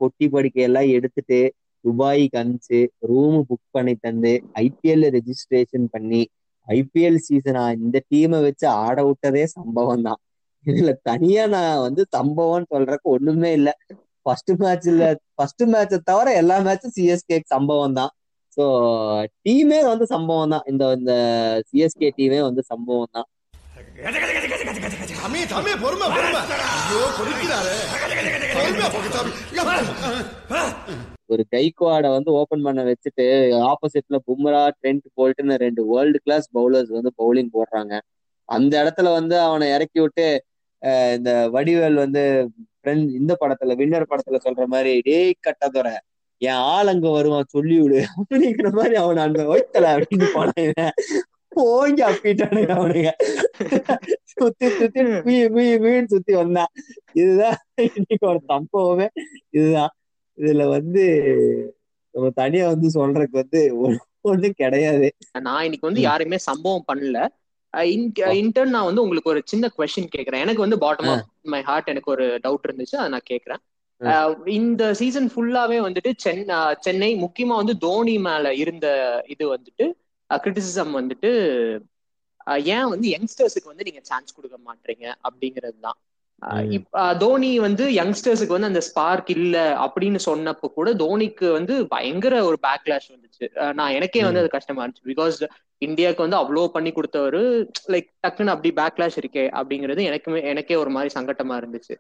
பொட்டி 0.01 0.27
படிக்கை 0.33 0.63
எல்லாம் 0.67 0.89
எடுத்துட்டு 0.97 1.39
துபாய்க்கு 1.85 2.39
அனுப்பிச்சு 2.41 2.79
ரூம் 3.09 3.39
புக் 3.49 3.67
பண்ணி 3.75 3.95
தந்து 3.97 4.33
ஐபிஎல் 4.63 5.07
ரெஜிஸ்ட்ரேஷன் 5.17 5.87
பண்ணி 5.95 6.23
ஐபிஎல் 6.69 7.19
சீசனா 7.27 7.65
இந்த 7.79 7.99
டீமை 8.11 8.39
வச்சு 8.45 8.67
ஆட 8.83 8.99
விட்டதே 9.09 9.45
சம்பவம் 9.55 10.05
தான் 10.07 10.21
இதுல 10.67 10.93
தனியா 11.09 11.45
நான் 11.55 11.83
வந்து 11.83 12.03
சம்பவம்னு 12.15 12.67
சொல்றதுக்கு 12.71 13.09
ஒண்ணுமே 13.15 13.51
இல்ல. 13.59 13.71
ஃபர்ஸ்ட் 14.27 14.53
மேட்ச்ல 14.61 15.07
ஃபர்ஸ்ட் 15.37 15.65
மேட்சை 15.73 15.99
தவிர 16.09 16.29
எல்லா 16.41 16.57
மேட்சும் 16.67 16.95
சிஎஸ்கே 16.97 17.39
சம்பவம் 17.53 17.99
தான் 17.99 18.13
ஸோ 18.57 18.65
டீமே 19.45 19.79
வந்து 19.85 20.07
சம்பவம் 20.07 20.53
தான் 20.55 20.67
இந்த 20.67 20.85
இந்த 20.93 21.13
சிஎஸ்கே 21.71 22.11
டீமே 22.19 22.41
வந்து 22.41 22.63
சம்பவம் 22.65 23.15
தான் 23.17 23.29
ஒரு 31.31 31.43
கைக்வாட 31.53 32.07
வந்து 32.11 32.31
ஓபன் 32.33 32.65
பண்ண 32.65 32.81
வச்சுட்டு 32.85 33.27
ஆப்போசிட்ல 33.69 34.17
பும்ரா 34.27 34.63
ட்ரெண்ட் 34.79 35.07
போல்ட்னு 35.15 35.55
ரெண்டு 35.57 35.83
வேர்ல்டு 35.91 36.19
கிளாஸ் 36.25 36.47
பவுலர்ஸ் 36.55 36.91
வந்து 36.91 37.11
பவுலிங் 37.21 37.53
போடுறாங்க. 37.55 37.95
அந்த 38.49 38.73
இடத்துல 38.83 39.11
வந்து 39.13 39.37
அவனை 39.41 39.67
இறக்கி 39.71 40.01
விட்டு 40.01 40.27
இந்த 41.17 41.31
வடிவேல் 41.53 42.03
வந்து 42.03 42.23
இந்த 43.19 43.33
படத்துல 43.41 43.75
வின்னர் 43.77 44.11
படத்துல 44.11 44.39
சொல்ற 44.47 44.65
மாதிரி 44.67 44.93
டேய் 45.01 45.33
கட்டதுற 45.43 45.89
என் 46.45 46.63
ஆள் 46.75 46.87
அங்க 46.87 47.11
வருவான் 47.11 47.45
சொல்லி 47.49 47.81
விடு. 47.81 48.07
அப்படிங்கிற 48.21 48.71
மாதிரி 48.71 48.95
அவனை 48.95 49.23
அங்க 49.23 49.43
வைக்கல 49.43 49.77
அப்படின்னு 49.77 50.27
போனாங்க. 50.35 50.89
போங்க 51.49 52.11
அப்பிட்டானுங்க 52.11 52.73
அவனுங்க. 52.79 53.11
சுத்தி 54.23 54.69
சுத்தி 54.69 55.03
மீ 55.03 55.49
மீ 55.49 55.77
மீன் 55.77 56.07
சுத்தி 56.07 56.35
வந்தான். 56.35 56.71
இதுதான் 57.13 57.57
இன்னைக்கு 57.75 58.27
ஒரு 58.27 58.41
சம்பவமே. 58.49 59.09
இதுதான். 59.51 59.93
இதுல 60.37 60.69
வந்து 60.69 61.03
நம்ம 62.11 62.31
தனியா 62.35 62.69
வந்து 62.69 62.89
சொல்றதுக்கு 62.95 63.39
வந்து 63.41 63.61
ஒண்ணும் 64.21 64.53
கிடையாது. 64.57 65.15
நான் 65.41 65.63
இன்னைக்கு 65.63 65.87
வந்து 65.87 66.01
யாருமே 66.01 66.39
சம்பவம் 66.39 66.85
பண்ணல. 66.95 67.29
இன்டர்ன் 67.77 68.73
நான் 68.75 68.85
வந்து 68.85 69.03
உங்களுக்கு 69.03 69.31
ஒரு 69.31 69.43
சின்ன 69.45 69.71
கொஸ்டின் 69.79 70.13
கேக்குறேன். 70.17 70.45
எனக்கு 70.45 70.61
வந்து 70.61 70.77
பாட்டம் 70.77 71.11
ஆஃப் 71.11 71.25
மை 71.43 71.63
ஹார்ட் 71.63 71.89
எனக்கு 71.89 72.11
ஒரு 72.11 72.39
டவுட் 72.43 72.67
இருந்துச்சு. 72.69 72.97
அதை 72.97 73.09
நான் 73.09 73.29
கேக்குறேன். 73.31 73.74
இந்த 74.57 74.83
சீசன் 75.01 75.29
ஃபுல்லாவே 75.33 75.79
வந்துட்டு 75.87 76.11
சென்னை 76.17 76.57
சென்னை 76.81 77.11
முக்கியமா 77.25 77.55
வந்து 77.63 77.75
தோனி 77.79 78.17
மேல 78.27 78.55
இருந்த 78.55 78.87
இது 79.35 79.45
வந்துட்டு 79.55 79.87
கிரிட்டிசிசம் 80.31 80.93
வந்துட்டு 81.01 81.31
ஏன் 82.69 82.89
வந்து 82.93 83.07
யங்ஸ்டர்ஸுக்கு 83.15 83.73
வந்து 83.73 83.87
நீங்க 83.89 84.03
சான்ஸ் 84.11 84.37
கொடுக்க 84.37 84.57
மாட்டீங்க 84.69 85.05
அப்படிங்கிறது 85.27 85.79
தான் 85.87 85.99
தோனி 87.21 87.51
வந்து 87.67 87.85
யங்ஸ்டர்ஸுக்கு 87.99 88.57
வந்து 88.57 88.71
அந்த 88.71 88.83
ஸ்பார்க் 88.89 89.31
இல்ல 89.37 89.57
அப்படின்னு 89.85 90.21
சொன்னப்போ 90.27 90.67
கூட 90.79 90.89
தோனிக்கு 91.03 91.47
வந்து 91.59 91.75
பயங்கர 91.95 92.35
ஒரு 92.49 92.59
பேக்லாஷ் 92.67 93.09
வந்துச்சு. 93.15 93.47
நான் 93.79 93.95
எனக்கே 93.99 94.23
வந்து 94.29 94.43
அது 94.43 94.51
கஷ்டமா 94.57 94.83
இருந்துச்சு. 94.85 95.09
பிகாஸ் 95.13 95.39
இந்தியாவுக்கு 95.83 96.25
வந்து 96.27 96.41
அவ்வளோ 96.43 96.65
பண்ணி 96.77 96.91
கொடுத்தவரு 96.97 97.43
லைக் 97.95 98.09
டக்குன்னு 98.25 98.55
அப்படி 98.55 98.71
பேக்லாஷ் 98.81 99.19
இருக்கே 99.23 99.45
அப்படிங்கிறது 99.61 100.03
எனக்குமே 100.11 100.43
எனக்கே 100.53 100.77
ஒரு 100.83 100.93
மாதிரி 100.97 101.13
சங்கட்டமா 101.19 101.57
இருந்துச்சு. 101.63 101.95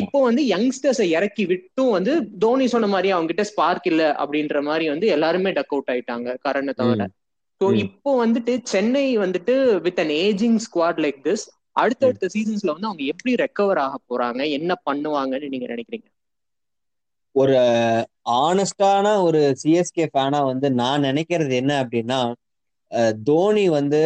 இப்போ 0.00 0.18
வந்து 0.22 0.42
யங்ஸ்டர்ஸை 0.48 1.06
இறக்கி 1.10 1.44
விட்டும் 1.46 1.90
வந்து 1.90 2.12
தோனி 2.38 2.66
சொன்ன 2.68 2.88
மாதிரி 2.88 3.08
அவங்க 3.10 3.30
கிட்ட 3.32 3.44
ஸ்பார்க் 3.50 3.88
இல்ல 3.90 4.02
அப்படின்ற 4.22 4.60
மாதிரி 4.62 4.84
வந்து 4.88 5.06
எல்லாருமே 5.16 5.50
டக் 5.58 5.74
அவுட் 5.74 5.90
ஆயிட்டாங்க 5.92 6.28
கரனை 6.44 6.74
தவிர. 6.74 7.00
ஸோ. 7.60 7.66
இப்போ 7.84 8.10
வந்துட்டு 8.22 8.52
சென்னை 8.72 9.04
வந்துட்டு 9.18 9.54
with 9.86 10.00
an 10.00 10.14
ageing 10.20 10.58
squad 10.66 11.00
like 11.04 11.18
this 11.24 11.44
அடுத்தடுத்த 11.76 12.28
சீசன்ஸ்ல 12.34 12.72
வந்து 12.74 12.88
அவங்க 12.88 13.04
எப்படி 13.12 13.32
ரெக்கவர் 13.42 13.80
ஆக 13.84 13.96
போறாங்க 14.06 14.40
என்ன 14.56 14.72
பண்ணுவாங்கன்னு 14.86 15.50
நீங்க 15.50 15.66
நினைக்கிறீங்க 15.66 16.08
ஒரு 17.34 17.56
ஆனஸ்டான 18.40 19.06
ஒரு 19.26 19.40
சிஎஸ்கே 19.60 20.06
ஃபேனா 20.12 20.40
வந்து 20.46 20.68
நான் 20.78 21.04
நினைக்கிறது 21.04 21.54
என்ன 21.60 21.72
அப்படின்னா 21.82 22.20
தோனி 23.26 23.64
வந்து 23.76 24.00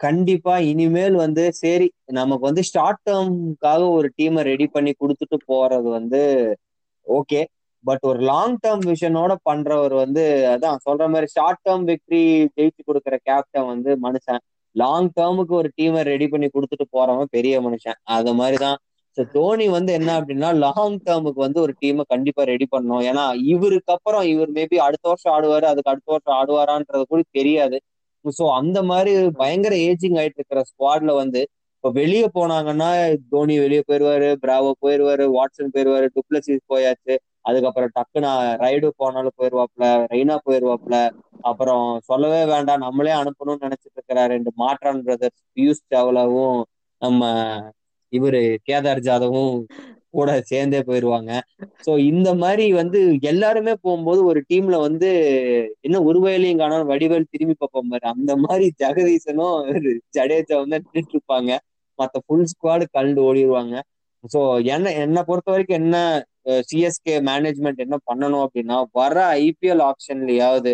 கண்டிப்பா 0.00 0.54
இனிமேல் 0.70 1.16
வந்து 1.16 1.42
சரி 1.52 1.86
நமக்கு 2.10 2.44
வந்து 2.44 2.62
ஷார்ட் 2.64 3.02
டேர்ம்காக 3.08 3.82
ஒரு 3.90 4.08
டீமை 4.16 4.42
ரெடி 4.42 4.66
பண்ணி 4.66 4.92
கொடுத்துட்டு 4.94 5.36
போறது 5.52 5.88
வந்து 5.90 6.22
ஓகே 7.06 7.40
பட் 7.84 8.02
ஒரு 8.02 8.20
லாங் 8.22 8.56
டேர்ம் 8.64 8.84
விஷனோட 8.90 9.32
பண்றவர் 9.50 9.94
வந்து 9.94 10.22
அதான் 10.54 10.78
சொல்ற 10.86 11.04
மாதிரி 11.08 11.26
ஷார்ட் 11.26 11.62
டேர்ம் 11.68 11.84
விக்டரி 11.90 12.22
ஜெயிச்சு 12.56 12.82
கொடுக்குற 12.88 13.16
கேப்டன் 13.22 13.66
வந்து 13.66 13.90
மனுஷன். 14.06 14.40
லாங் 14.76 15.10
டேர்முக்கு 15.16 15.54
ஒரு 15.54 15.68
டீமை 15.76 16.00
ரெடி 16.02 16.26
பண்ணி 16.28 16.48
கொடுத்துட்டு 16.48 16.86
போறவன் 16.96 17.30
பெரிய 17.30 17.54
மனுஷன். 17.60 17.98
அது 18.16 18.32
மாதிரிதான். 18.34 18.78
ஸோ 19.16 19.22
தோனி 19.30 19.66
வந்து 19.68 19.90
என்ன 19.92 20.10
அப்படின்னா 20.20 20.48
லாங் 20.58 20.96
டேர்முக்கு 21.04 21.40
வந்து 21.46 21.60
ஒரு 21.60 21.72
டீமை 21.82 22.04
கண்டிப்பா 22.08 22.42
ரெடி 22.44 22.66
பண்ணணும். 22.72 23.02
ஏன்னா 23.10 23.24
இவருக்கு 23.54 23.92
அப்புறம் 23.92 24.24
இவர் 24.24 24.50
மேபி 24.50 24.76
அடுத்த 24.86 25.04
வருஷம் 25.08 25.34
ஆடுவாரு 25.36 25.66
அதுக்கு 25.72 25.92
அடுத்த 25.92 26.10
வருஷம் 26.12 26.36
ஆடுவாரான்றது 26.40 27.04
கூட 27.08 27.22
தெரியாது. 27.30 27.78
சோ 28.32 28.44
அந்த 28.58 28.78
மாதிரி 28.82 29.12
பயங்கர 29.36 29.74
ஏஜிங் 29.88 30.18
ஆயிட்டு 30.20 30.40
இருக்கிற 30.40 30.62
ஸ்குவாட்ல 30.70 31.12
வந்து 31.22 31.40
இப்போ 31.76 31.90
வெளியே 31.98 32.26
போனாங்கன்னா 32.34 32.88
தோனி 33.32 33.54
வெளியே 33.58 33.82
போயிடுவாரு 33.88 34.28
பிராவோ 34.44 34.70
போயிடுவாரு 34.84 35.24
வாட்சன் 35.34 35.72
போயிடுவாரு 35.74 36.06
டுப்ளசிஸ் 36.14 36.62
போயாச்சு. 36.72 37.14
அதுக்கப்புறம் 37.44 37.90
டக்குன்னு 37.96 38.30
ரைடு 38.62 38.88
போனாலும் 38.96 39.36
போயிடுவாப்ல 39.38 39.84
ரெய்னா 40.12 40.36
போயிடுவாப்ல 40.46 40.96
அப்புறம் 41.50 41.86
சொல்லவே 42.08 42.42
வேண்டாம் 42.52 42.84
நம்மளே 42.86 43.12
அனுப்பணும்னு 43.20 43.64
நினைச்சிட்டு 43.66 43.96
இருக்கிற 43.98 44.20
ரெண்டு 44.34 44.50
மாற்றான் 44.62 45.02
பிரதர்ஸ் 45.06 45.40
பியூஷ் 45.56 45.84
சாவ்லாவும் 45.92 46.58
நம்ம 47.02 47.22
இவரு 48.12 48.40
கேதார் 48.68 49.06
ஜாதவும். 49.06 49.54
கூட 50.14 50.30
சேர்ந்தே 50.50 50.80
போயிடுவாங்க 50.88 51.30
சோ 51.84 51.92
இந்த 52.10 52.28
மாதிரி 52.42 52.64
வந்து 52.72 52.98
எல்லாருமே 53.30 53.74
போகும்போது 53.82 54.20
ஒரு 54.30 54.40
டீம்ல 54.50 54.76
வந்து 54.86 55.08
என்ன 55.86 56.02
ஒரு 56.08 56.20
வயலையும் 56.24 56.60
காணாம 56.62 56.88
வடிவேல் 56.92 57.30
திரும்பி 57.32 57.56
பார்ப்போம் 57.56 57.90
பாரு. 57.92 58.06
அந்த 58.14 58.32
மாதிரி 58.44 58.66
ஜெகதீசனும் 58.82 59.58
ஜடேஜாவும் 60.16 60.64
வந்து 60.64 60.78
நின்றுட்டு 60.86 61.14
இருப்பாங்க. 61.16 61.50
மத்த 61.98 62.20
ஃபுல் 62.24 62.48
ஸ்குவாடு 62.52 62.84
கலந்து 62.96 63.20
ஓடிடுவாங்க 63.26 63.74
சோ 64.24 64.40
என்ன 64.74 64.92
என்னை 65.02 65.22
பொறுத்த 65.28 65.48
வரைக்கும் 65.50 65.80
என்ன 65.80 65.96
சிஎஸ்கே 66.68 67.14
மேனேஜ்மெண்ட் 67.28 67.84
என்ன 67.84 67.96
பண்ணணும் 68.08 68.44
அப்படின்னா 68.46 68.78
வர 68.98 69.16
ஐபிஎல் 69.42 69.82
ஆப்ஷன்லயாவது 69.88 70.72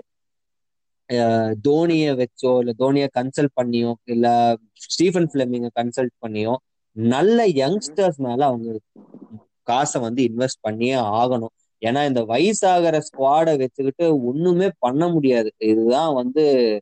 தோனியை 1.64 2.10
வச்சோ 2.20 2.50
இல்ல 2.60 2.72
தோனியை 2.80 3.08
கன்சல்ட் 3.16 3.56
பண்ணியோ 3.58 3.92
இல்ல 4.06 4.26
ஸ்டீஃபன் 4.86 5.30
பிளமிங்க 5.32 5.70
கன்சல்ட் 5.78 6.14
பண்ணியோ 6.24 6.54
நல்ல 6.92 7.48
யங்ஸ்டர்ஸ் 7.48 8.16
மேல 8.16 8.44
அவங்க 8.44 8.78
காசை 9.62 10.00
வந்து 10.00 10.22
இன்வெஸ்ட் 10.24 10.60
பண்ணியே 10.60 10.94
ஆகணும். 10.94 11.54
ஏன்னா 11.86 12.06
இந்த 12.06 12.22
வயசாகிற 12.22 13.00
ஸ்குவாடை 13.00 13.58
வச்சுக்கிட்டு 13.58 14.24
ஒண்ணுமே 14.24 14.70
பண்ண 14.78 15.08
முடியாது. 15.08 15.52
இதுதான் 15.58 16.14
வந்து 16.14 16.80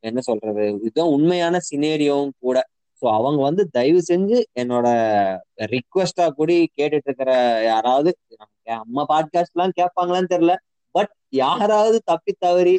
என்ன 0.00 0.20
சொல்றது? 0.20 0.78
இதுதான் 0.80 1.06
உண்மையான 1.06 1.58
சினேரியோவும் 1.70 2.30
கூட. 2.38 2.64
ஸோ 3.00 3.12
அவங்க 3.12 3.42
வந்து 3.42 3.68
தயவு 3.68 4.02
செஞ்சு 4.08 4.42
என்னோட 4.60 4.86
ரிக்வெஸ்டா 5.60 6.28
கூட 6.28 6.52
கேட்டுட்டு 6.52 7.00
இருக்கிற 7.04 7.60
யாராவது 7.64 8.16
அம்மா 8.64 9.06
பாட்காஸ்ட் 9.08 9.52
எல்லாம் 9.52 9.72
கேட்பாங்களான்னு 9.80 10.26
தெரியல. 10.30 10.54
பட் 10.90 11.10
யாராவது 11.28 12.00
தப்பி 12.04 12.34
தவறி 12.38 12.78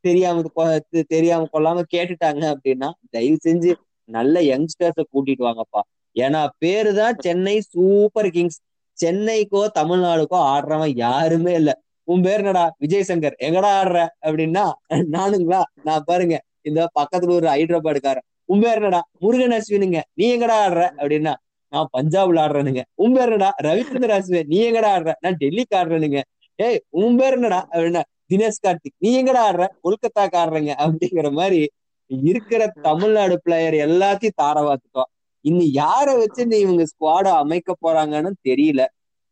தெரியாம 0.00 0.42
கொ- 0.56 1.02
தெரியாம 1.08 1.48
கொள்ளாம 1.52 1.82
கேட்டுட்டாங்க 1.94 2.54
அப்படின்னா 2.54 2.90
தயவு 3.10 3.36
செஞ்சு 3.44 3.74
நல்ல 4.04 4.40
யங்ஸ்டர்ஸை 4.40 5.04
கூட்டிட்டு 5.12 5.44
வாங்கப்பா. 5.48 5.80
ஏன்னா 6.16 6.48
பேரு 6.58 6.94
தான் 6.94 7.16
சென்னை 7.18 7.60
சூப்பர் 7.60 8.30
கிங்ஸ் 8.30 8.60
சென்னைக்கோ 8.98 9.66
தமிழ்நாடுக்கோ 9.78 10.38
ஆடுறவன் 10.54 10.92
யாருமே 10.96 11.52
இல்ல. 11.54 11.70
உன் 12.04 12.22
பேர் 12.22 12.38
என்னடா? 12.38 12.74
விஜய் 12.78 13.06
சங்கர் 13.08 13.36
எங்கடா 13.38 13.70
ஆடுற? 13.80 14.06
அப்படின்னா 14.26 14.64
நானுங்களா? 14.90 15.62
நான் 15.82 16.04
பாருங்க 16.06 16.40
இந்த 16.62 16.88
பக்கத்துல 17.00 17.30
ஒரு 17.30 17.46
ஹைதராபாடுக்காரன் 17.46 18.26
உன் 18.44 18.60
பேர் 18.60 18.74
என்னடா? 18.74 19.00
முருகன் 19.18 19.50
அஸ்வினுங்க. 19.50 20.00
நீ 20.14 20.36
எங்கடா 20.36 20.56
ஆடுற? 20.66 20.82
அப்படின்னா 20.96 21.34
நான் 21.68 21.88
பஞ்சாப்ல 21.92 22.42
ஆடுறேனுங்க. 22.44 22.82
உன் 22.94 23.12
பேர் 23.12 23.32
என்னடா? 23.32 23.54
ரவிச்சந்திர 23.62 24.12
அஸ்வின். 24.18 24.46
நீ 24.46 24.70
எங்கடா 24.70 24.90
ஆடுற? 24.96 25.12
நான் 25.20 25.36
டெல்லிக்கு 25.40 25.74
ஆடுறேனுங்க. 25.76 26.20
ஏய் 26.56 26.80
உன் 26.90 27.16
பேர் 27.16 27.32
என்னடா? 27.32 27.68
அப்படின்னா 27.70 28.02
தினேஷ் 28.28 28.62
கார்த்திக். 28.66 28.96
நீ 28.98 29.22
எங்கடா 29.22 29.42
ஆடுற? 29.48 29.64
கொல்கத்தாக்கு 29.82 30.36
ஆடுறேங்க. 30.42 30.72
அப்படிங்கிற 30.84 31.32
மாதிரி 31.32 31.72
இருக்கிற 32.10 32.62
தமிழ்நாடு 32.82 33.40
பிளேயர் 33.42 33.76
எல்லாத்தையும் 33.86 34.38
தார 34.42 34.56
பார்த்துட்டோம் 34.60 35.10
இன்னும் 35.44 35.70
யாரை 35.72 36.16
வச்சு 36.16 36.42
நீ 36.46 36.58
இவங்க 36.58 36.84
ஸ்குவாட 36.90 37.26
அமைக்க 37.42 37.74
போறாங்கன்னு 37.84 38.30
தெரியல. 38.48 38.82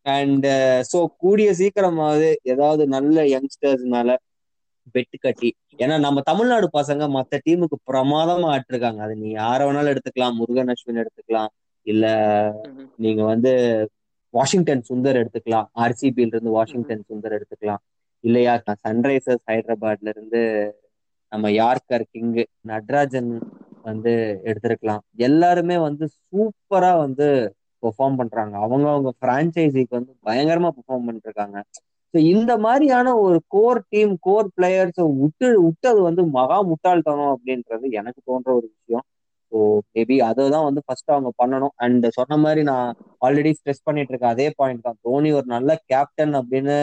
அண்ட் 0.06 0.46
சோ 0.92 0.98
கூடிய 1.16 1.48
சீக்கிரமாவது 1.52 2.28
ஏதாவது 2.42 2.87
நல்ல 2.87 3.22
யங்ஸ்டர்ஸ் 3.35 3.85
மேல 3.94 4.16
பெட்டு 4.94 5.16
கட்டி. 5.20 5.50
ஏன்னா 5.78 5.98
நம்ம 6.00 6.20
தமிழ்நாடு 6.20 6.68
பசங்க 6.72 7.04
மத்த 7.16 7.38
டீமுக்கு 7.46 7.76
பிரமாதமா 7.90 8.48
ஆட்டிருக்காங்க. 8.54 8.96
அது 8.96 9.14
நீ 9.16 9.28
யார 9.35 9.58
வேணாலும் 9.66 9.92
எடுத்துக்கலாம். 9.92 10.38
முருகன் 10.40 10.72
அஸ்வின் 10.74 11.00
எடுத்துக்கலாம். 11.02 11.50
இல்ல 11.87 12.06
நீங்க 12.96 13.22
வந்து 13.24 13.52
வாஷிங்டன் 14.35 14.85
சுந்தர் 14.88 15.20
எடுத்துக்கலாம். 15.22 15.66
ஆர்சிபில 15.85 16.32
இருந்து 16.32 16.50
வாஷிங்டன் 16.50 17.04
சுந்தர் 17.11 17.37
எடுத்துக்கலாம். 17.38 17.82
இல்லையா? 18.24 18.52
சன்ரைசர்ஸ் 18.87 19.44
ஹைதராபாத்ல 19.50 20.08
இருந்து 20.08 20.40
நம்ம 21.33 21.47
யார்கர் 21.61 22.05
கிங்கு 22.12 22.42
நட்ராஜன் 22.71 23.31
வந்து 23.85 24.12
எடுத்திருக்கலாம். 24.51 25.03
எல்லாருமே 25.29 25.77
வந்து 25.87 26.05
சூப்பரா 26.16 26.92
வந்து 27.05 27.27
பெர்ஃபார்ம் 27.83 28.18
பண்றாங்க. 28.21 28.55
அவங்க 28.64 28.87
அவங்க 28.95 29.11
பிரான்ச்சைசிக்கு 29.25 29.95
வந்து 29.99 30.12
பயங்கரமா 30.29 30.71
பெர்ஃபார்ம் 30.77 31.07
பண்ணிருக்காங்க 31.09 31.57
ஸோ 32.14 32.18
இந்த 32.33 32.53
மாதிரியான 32.64 33.12
ஒரு 33.25 33.38
கோர் 33.55 33.79
டீம் 33.92 34.12
கோர் 34.27 34.49
பிளேயர்ஸை 34.57 35.05
விட்டு 35.21 35.49
விட்டது 35.66 36.01
வந்து 36.09 36.23
மகா 36.35 36.59
முட்டாள்தனம் 36.71 37.33
அப்படின்றது 37.35 37.87
எனக்கு 38.01 38.21
தோன்ற 38.29 38.49
ஒரு 38.59 38.66
விஷயம். 38.75 39.05
ஸோ 39.53 39.59
மேபி 39.95 40.16
அதை 40.29 40.45
தான் 40.55 40.66
வந்து 40.68 40.83
ஃபர்ஸ்ட் 40.87 41.12
அவங்க 41.14 41.31
பண்ணணும். 41.42 41.75
அண்ட் 41.85 42.07
சொன்ன 42.18 42.38
மாதிரி 42.45 42.62
நான் 42.71 42.90
ஆல்ரெடி 43.23 43.53
ஸ்ட்ரெஸ் 43.59 43.87
பண்ணிட்டு 43.88 44.12
இருக்கேன் 44.12 44.35
அதே 44.35 44.49
பாயிண்ட் 44.61 44.87
தான். 44.88 44.99
தோனி 45.07 45.31
ஒரு 45.38 45.49
நல்ல 45.57 45.71
கேப்டன் 45.92 46.35
அப்படின்னு 46.40 46.77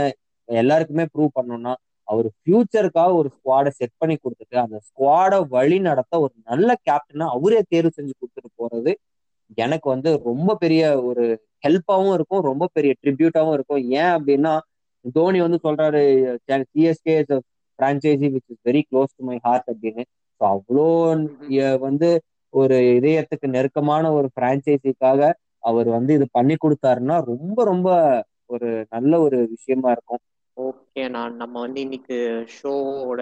எல்லாருக்குமே 0.50 1.06
ப்ரூவ் 1.14 1.32
பண்ணணும்னா 1.38 1.74
அவர் 2.10 2.28
ஃபியூச்சருக்காக 2.38 3.12
ஒரு 3.20 3.30
ஸ்குவாடை 3.36 3.72
செட் 3.80 4.00
பண்ணி 4.02 4.16
கொடுத்துட்டு 4.18 4.58
அந்த 4.64 4.78
ஸ்குவாடை 4.88 5.40
வழி 5.56 5.78
நடத்த 5.90 6.14
ஒரு 6.26 6.34
நல்ல 6.52 6.70
கேப்டனா 6.88 7.26
அவரே 7.36 7.62
தேர்வு 7.74 7.92
செஞ்சு 7.98 8.14
கொடுத்துட்டு 8.20 8.52
போறது 8.62 8.92
எனக்கு 9.64 9.88
வந்து 9.94 10.10
ரொம்ப 10.30 10.56
பெரிய 10.64 10.82
ஒரு 11.10 11.24
ஹெல்ப்பாகவும் 11.66 12.16
இருக்கும் 12.18 12.44
ரொம்ப 12.50 12.66
பெரிய 12.76 12.92
ட்ரிபியூட்டாகவும் 13.02 13.56
இருக்கும். 13.58 13.82
ஏன் 14.02 14.12
அப்படின்னா 14.18 14.54
தோனி 15.16 15.40
வந்து 15.46 15.60
சொல்றாரு 15.66 16.02
CSK 16.72 17.16
franchise 17.80 18.28
which 18.34 18.50
is 18.54 18.64
very 18.70 18.82
close 18.90 19.14
to 19.18 19.24
my 19.30 19.38
heart 19.46 19.68
அப்படின்னு. 19.74 20.04
ஸோ 20.42 20.44
அவ்வளோ 20.56 20.88
வந்து 21.88 22.10
ஒரு 22.54 22.78
இதயத்துக்கு 22.98 23.48
நெருக்கமான 23.56 24.06
ஒரு 24.18 24.28
பிரான்ச்சைசிக்காக 24.38 25.22
அவர் 25.64 25.88
வந்து 25.98 26.12
இது 26.18 26.26
பண்ணி 26.38 26.56
கொடுத்தாருன்னா 26.64 27.16
ரொம்ப 27.32 27.60
ரொம்ப 27.72 27.88
ஒரு 28.54 28.70
நல்ல 28.96 29.14
ஒரு 29.26 29.38
விஷயமா 29.56 29.90
இருக்கும். 29.96 30.22
ஓகே 30.60 31.04
நான் 31.10 31.34
நம்ம 31.36 31.56
வந்து 31.66 31.80
இன்னைக்கு 31.82 32.16
ஷோவோட 32.56 33.22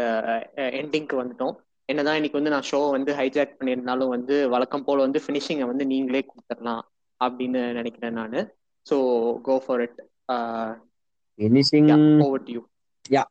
எண்டிங்க்கு 0.80 1.16
வந்துட்டோம். 1.22 1.56
என்னதான் 1.90 2.18
இன்னைக்கு 2.20 2.40
வந்து 2.40 2.54
நான் 2.54 2.68
ஷோ 2.72 2.80
வந்து 2.96 3.12
ஹைஜாக் 3.14 3.58
பண்ணியிருந்தாலும் 3.58 4.14
வந்து 4.16 4.36
வழக்கம் 4.54 4.86
போல 4.88 5.06
வந்து 5.08 5.20
ஃபினிஷிங்கை 5.26 5.68
வந்து 5.72 5.86
நீங்களே 5.86 6.22
கொடுத்துடலாம் 6.24 6.84
அப்படின்னு 7.22 7.62
நினைக்கிறேன் 7.80 8.18
நான். 8.22 8.38
So 8.86 8.98
go 9.48 9.56
for 9.66 9.84
it 9.86 10.02
finishing 11.40 11.90
over 12.28 12.44
to 12.48 12.54
you 12.58 12.62
ya 13.06 13.24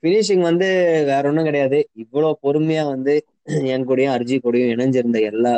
finishing 0.00 0.44
வந்து 0.50 0.68
வேற 1.10 1.22
ஒன்றும் 1.30 1.48
கிடையாது. 1.48 1.78
இவ்வளோ 2.02 2.30
பொறுமையா 2.44 2.84
வந்து 2.94 3.14
என் 3.74 3.86
கூடயும் 3.90 4.14
அர்ஜி 4.16 4.36
கூடயும் 4.44 4.72
இணைஞ்சிருந்த 4.74 5.20
எல்லா 5.32 5.54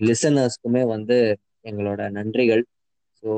லிசனர்ஸ்க்குமே 0.00 0.82
வந்து 0.94 1.16
எங்களோட 1.64 2.02
நன்றிகள். 2.18 2.62
ஸோ 3.22 3.28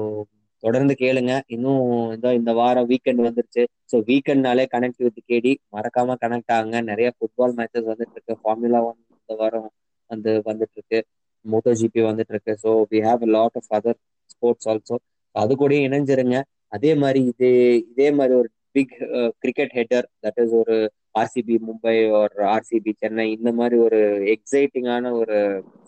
தொடர்ந்து 0.65 0.95
கேளுங்க. 1.03 1.33
இன்னும் 1.55 1.83
இந்த 2.17 2.29
இந்த 2.41 2.53
வாரம் 2.61 2.89
வீக்கெண்ட் 2.91 3.23
வந்துருச்சு. 3.27 3.63
ஸோ 3.93 3.97
வீக்கெண்ட்னாலே 4.11 4.65
கனெக்ட் 4.75 5.03
வித் 5.07 5.21
கேடி 5.31 5.53
மறக்காம 5.77 6.17
கனெக்ட் 6.25 6.53
ஆகுங்க. 6.57 6.79
நிறைய 6.91 7.09
ஃபுட்பால் 7.17 7.57
மேட்சஸ் 7.59 7.89
வந்துட்டு 7.93 8.17
இருக்கு 8.19 8.37
ஃபார்முலா 8.43 8.81
ஒன் 8.89 8.99
இந்த 9.21 9.35
வாரம் 9.43 9.69
வந்து 10.11 10.33
வந்துட்டு 10.49 10.77
இருக்கு 10.79 11.01
மோட்டோ 11.45 11.73
ஜிபி 11.81 12.01
வந்துட்டு 12.09 12.33
இருக்கு 12.35 12.53
so 12.65 12.71
we 12.93 12.99
have 13.09 13.23
a 13.27 13.31
lot 13.37 13.57
of 13.61 13.71
other 13.79 13.99
sports 14.35 14.69
also 14.73 14.97
அது 15.35 15.53
கூட 15.63 15.75
இணைஞ்சிருங்க. 15.87 16.37
அதே 16.77 16.93
மாதிரி 17.03 17.21
இதே 17.33 17.51
இதே 17.93 18.09
மாதிரி 18.19 18.35
ஒரு 18.41 18.49
big 18.77 18.95
cricket 19.43 19.75
header 19.79 20.07
that 20.25 20.39
is 20.45 20.55
ஒரு 20.61 20.77
ஆர்சிபி 21.15 21.57
மும்பை 21.67 21.97
ஒரு 22.21 22.43
ஆர்சிபி 22.55 22.93
சென்னை 23.03 23.27
இந்த 23.37 23.51
மாதிரி 23.59 23.77
ஒரு 23.87 24.01
எக்ஸைட்டிங்கான 24.35 25.13
ஒரு 25.21 25.37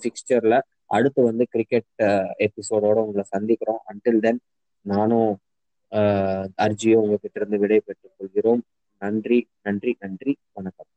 ஃபிக்ஸ்டர்ல 0.02 0.56
அடுத்து 0.96 1.20
வந்து 1.30 1.44
கிரிக்கெட் 1.54 1.88
எபிசோடோட 2.46 2.98
uh, 2.98 3.06
உங்களை 3.06 3.24
சந்திக்கிறோம். 3.34 3.80
அன்டில் 3.90 4.20
தென் 4.26 4.40
நானும் 4.87 5.31
அர்ஜியோ 6.62 6.96
உங்ககிட்ட 6.96 7.37
இருந்து 7.37 7.59
விடை 7.59 7.81
பெற்றுக் 7.81 8.16
கொள்கிறோம். 8.16 8.62
நன்றி 9.03 9.38
நன்றி 9.62 9.92
நன்றி. 10.01 10.33
வணக்கம். 10.53 10.90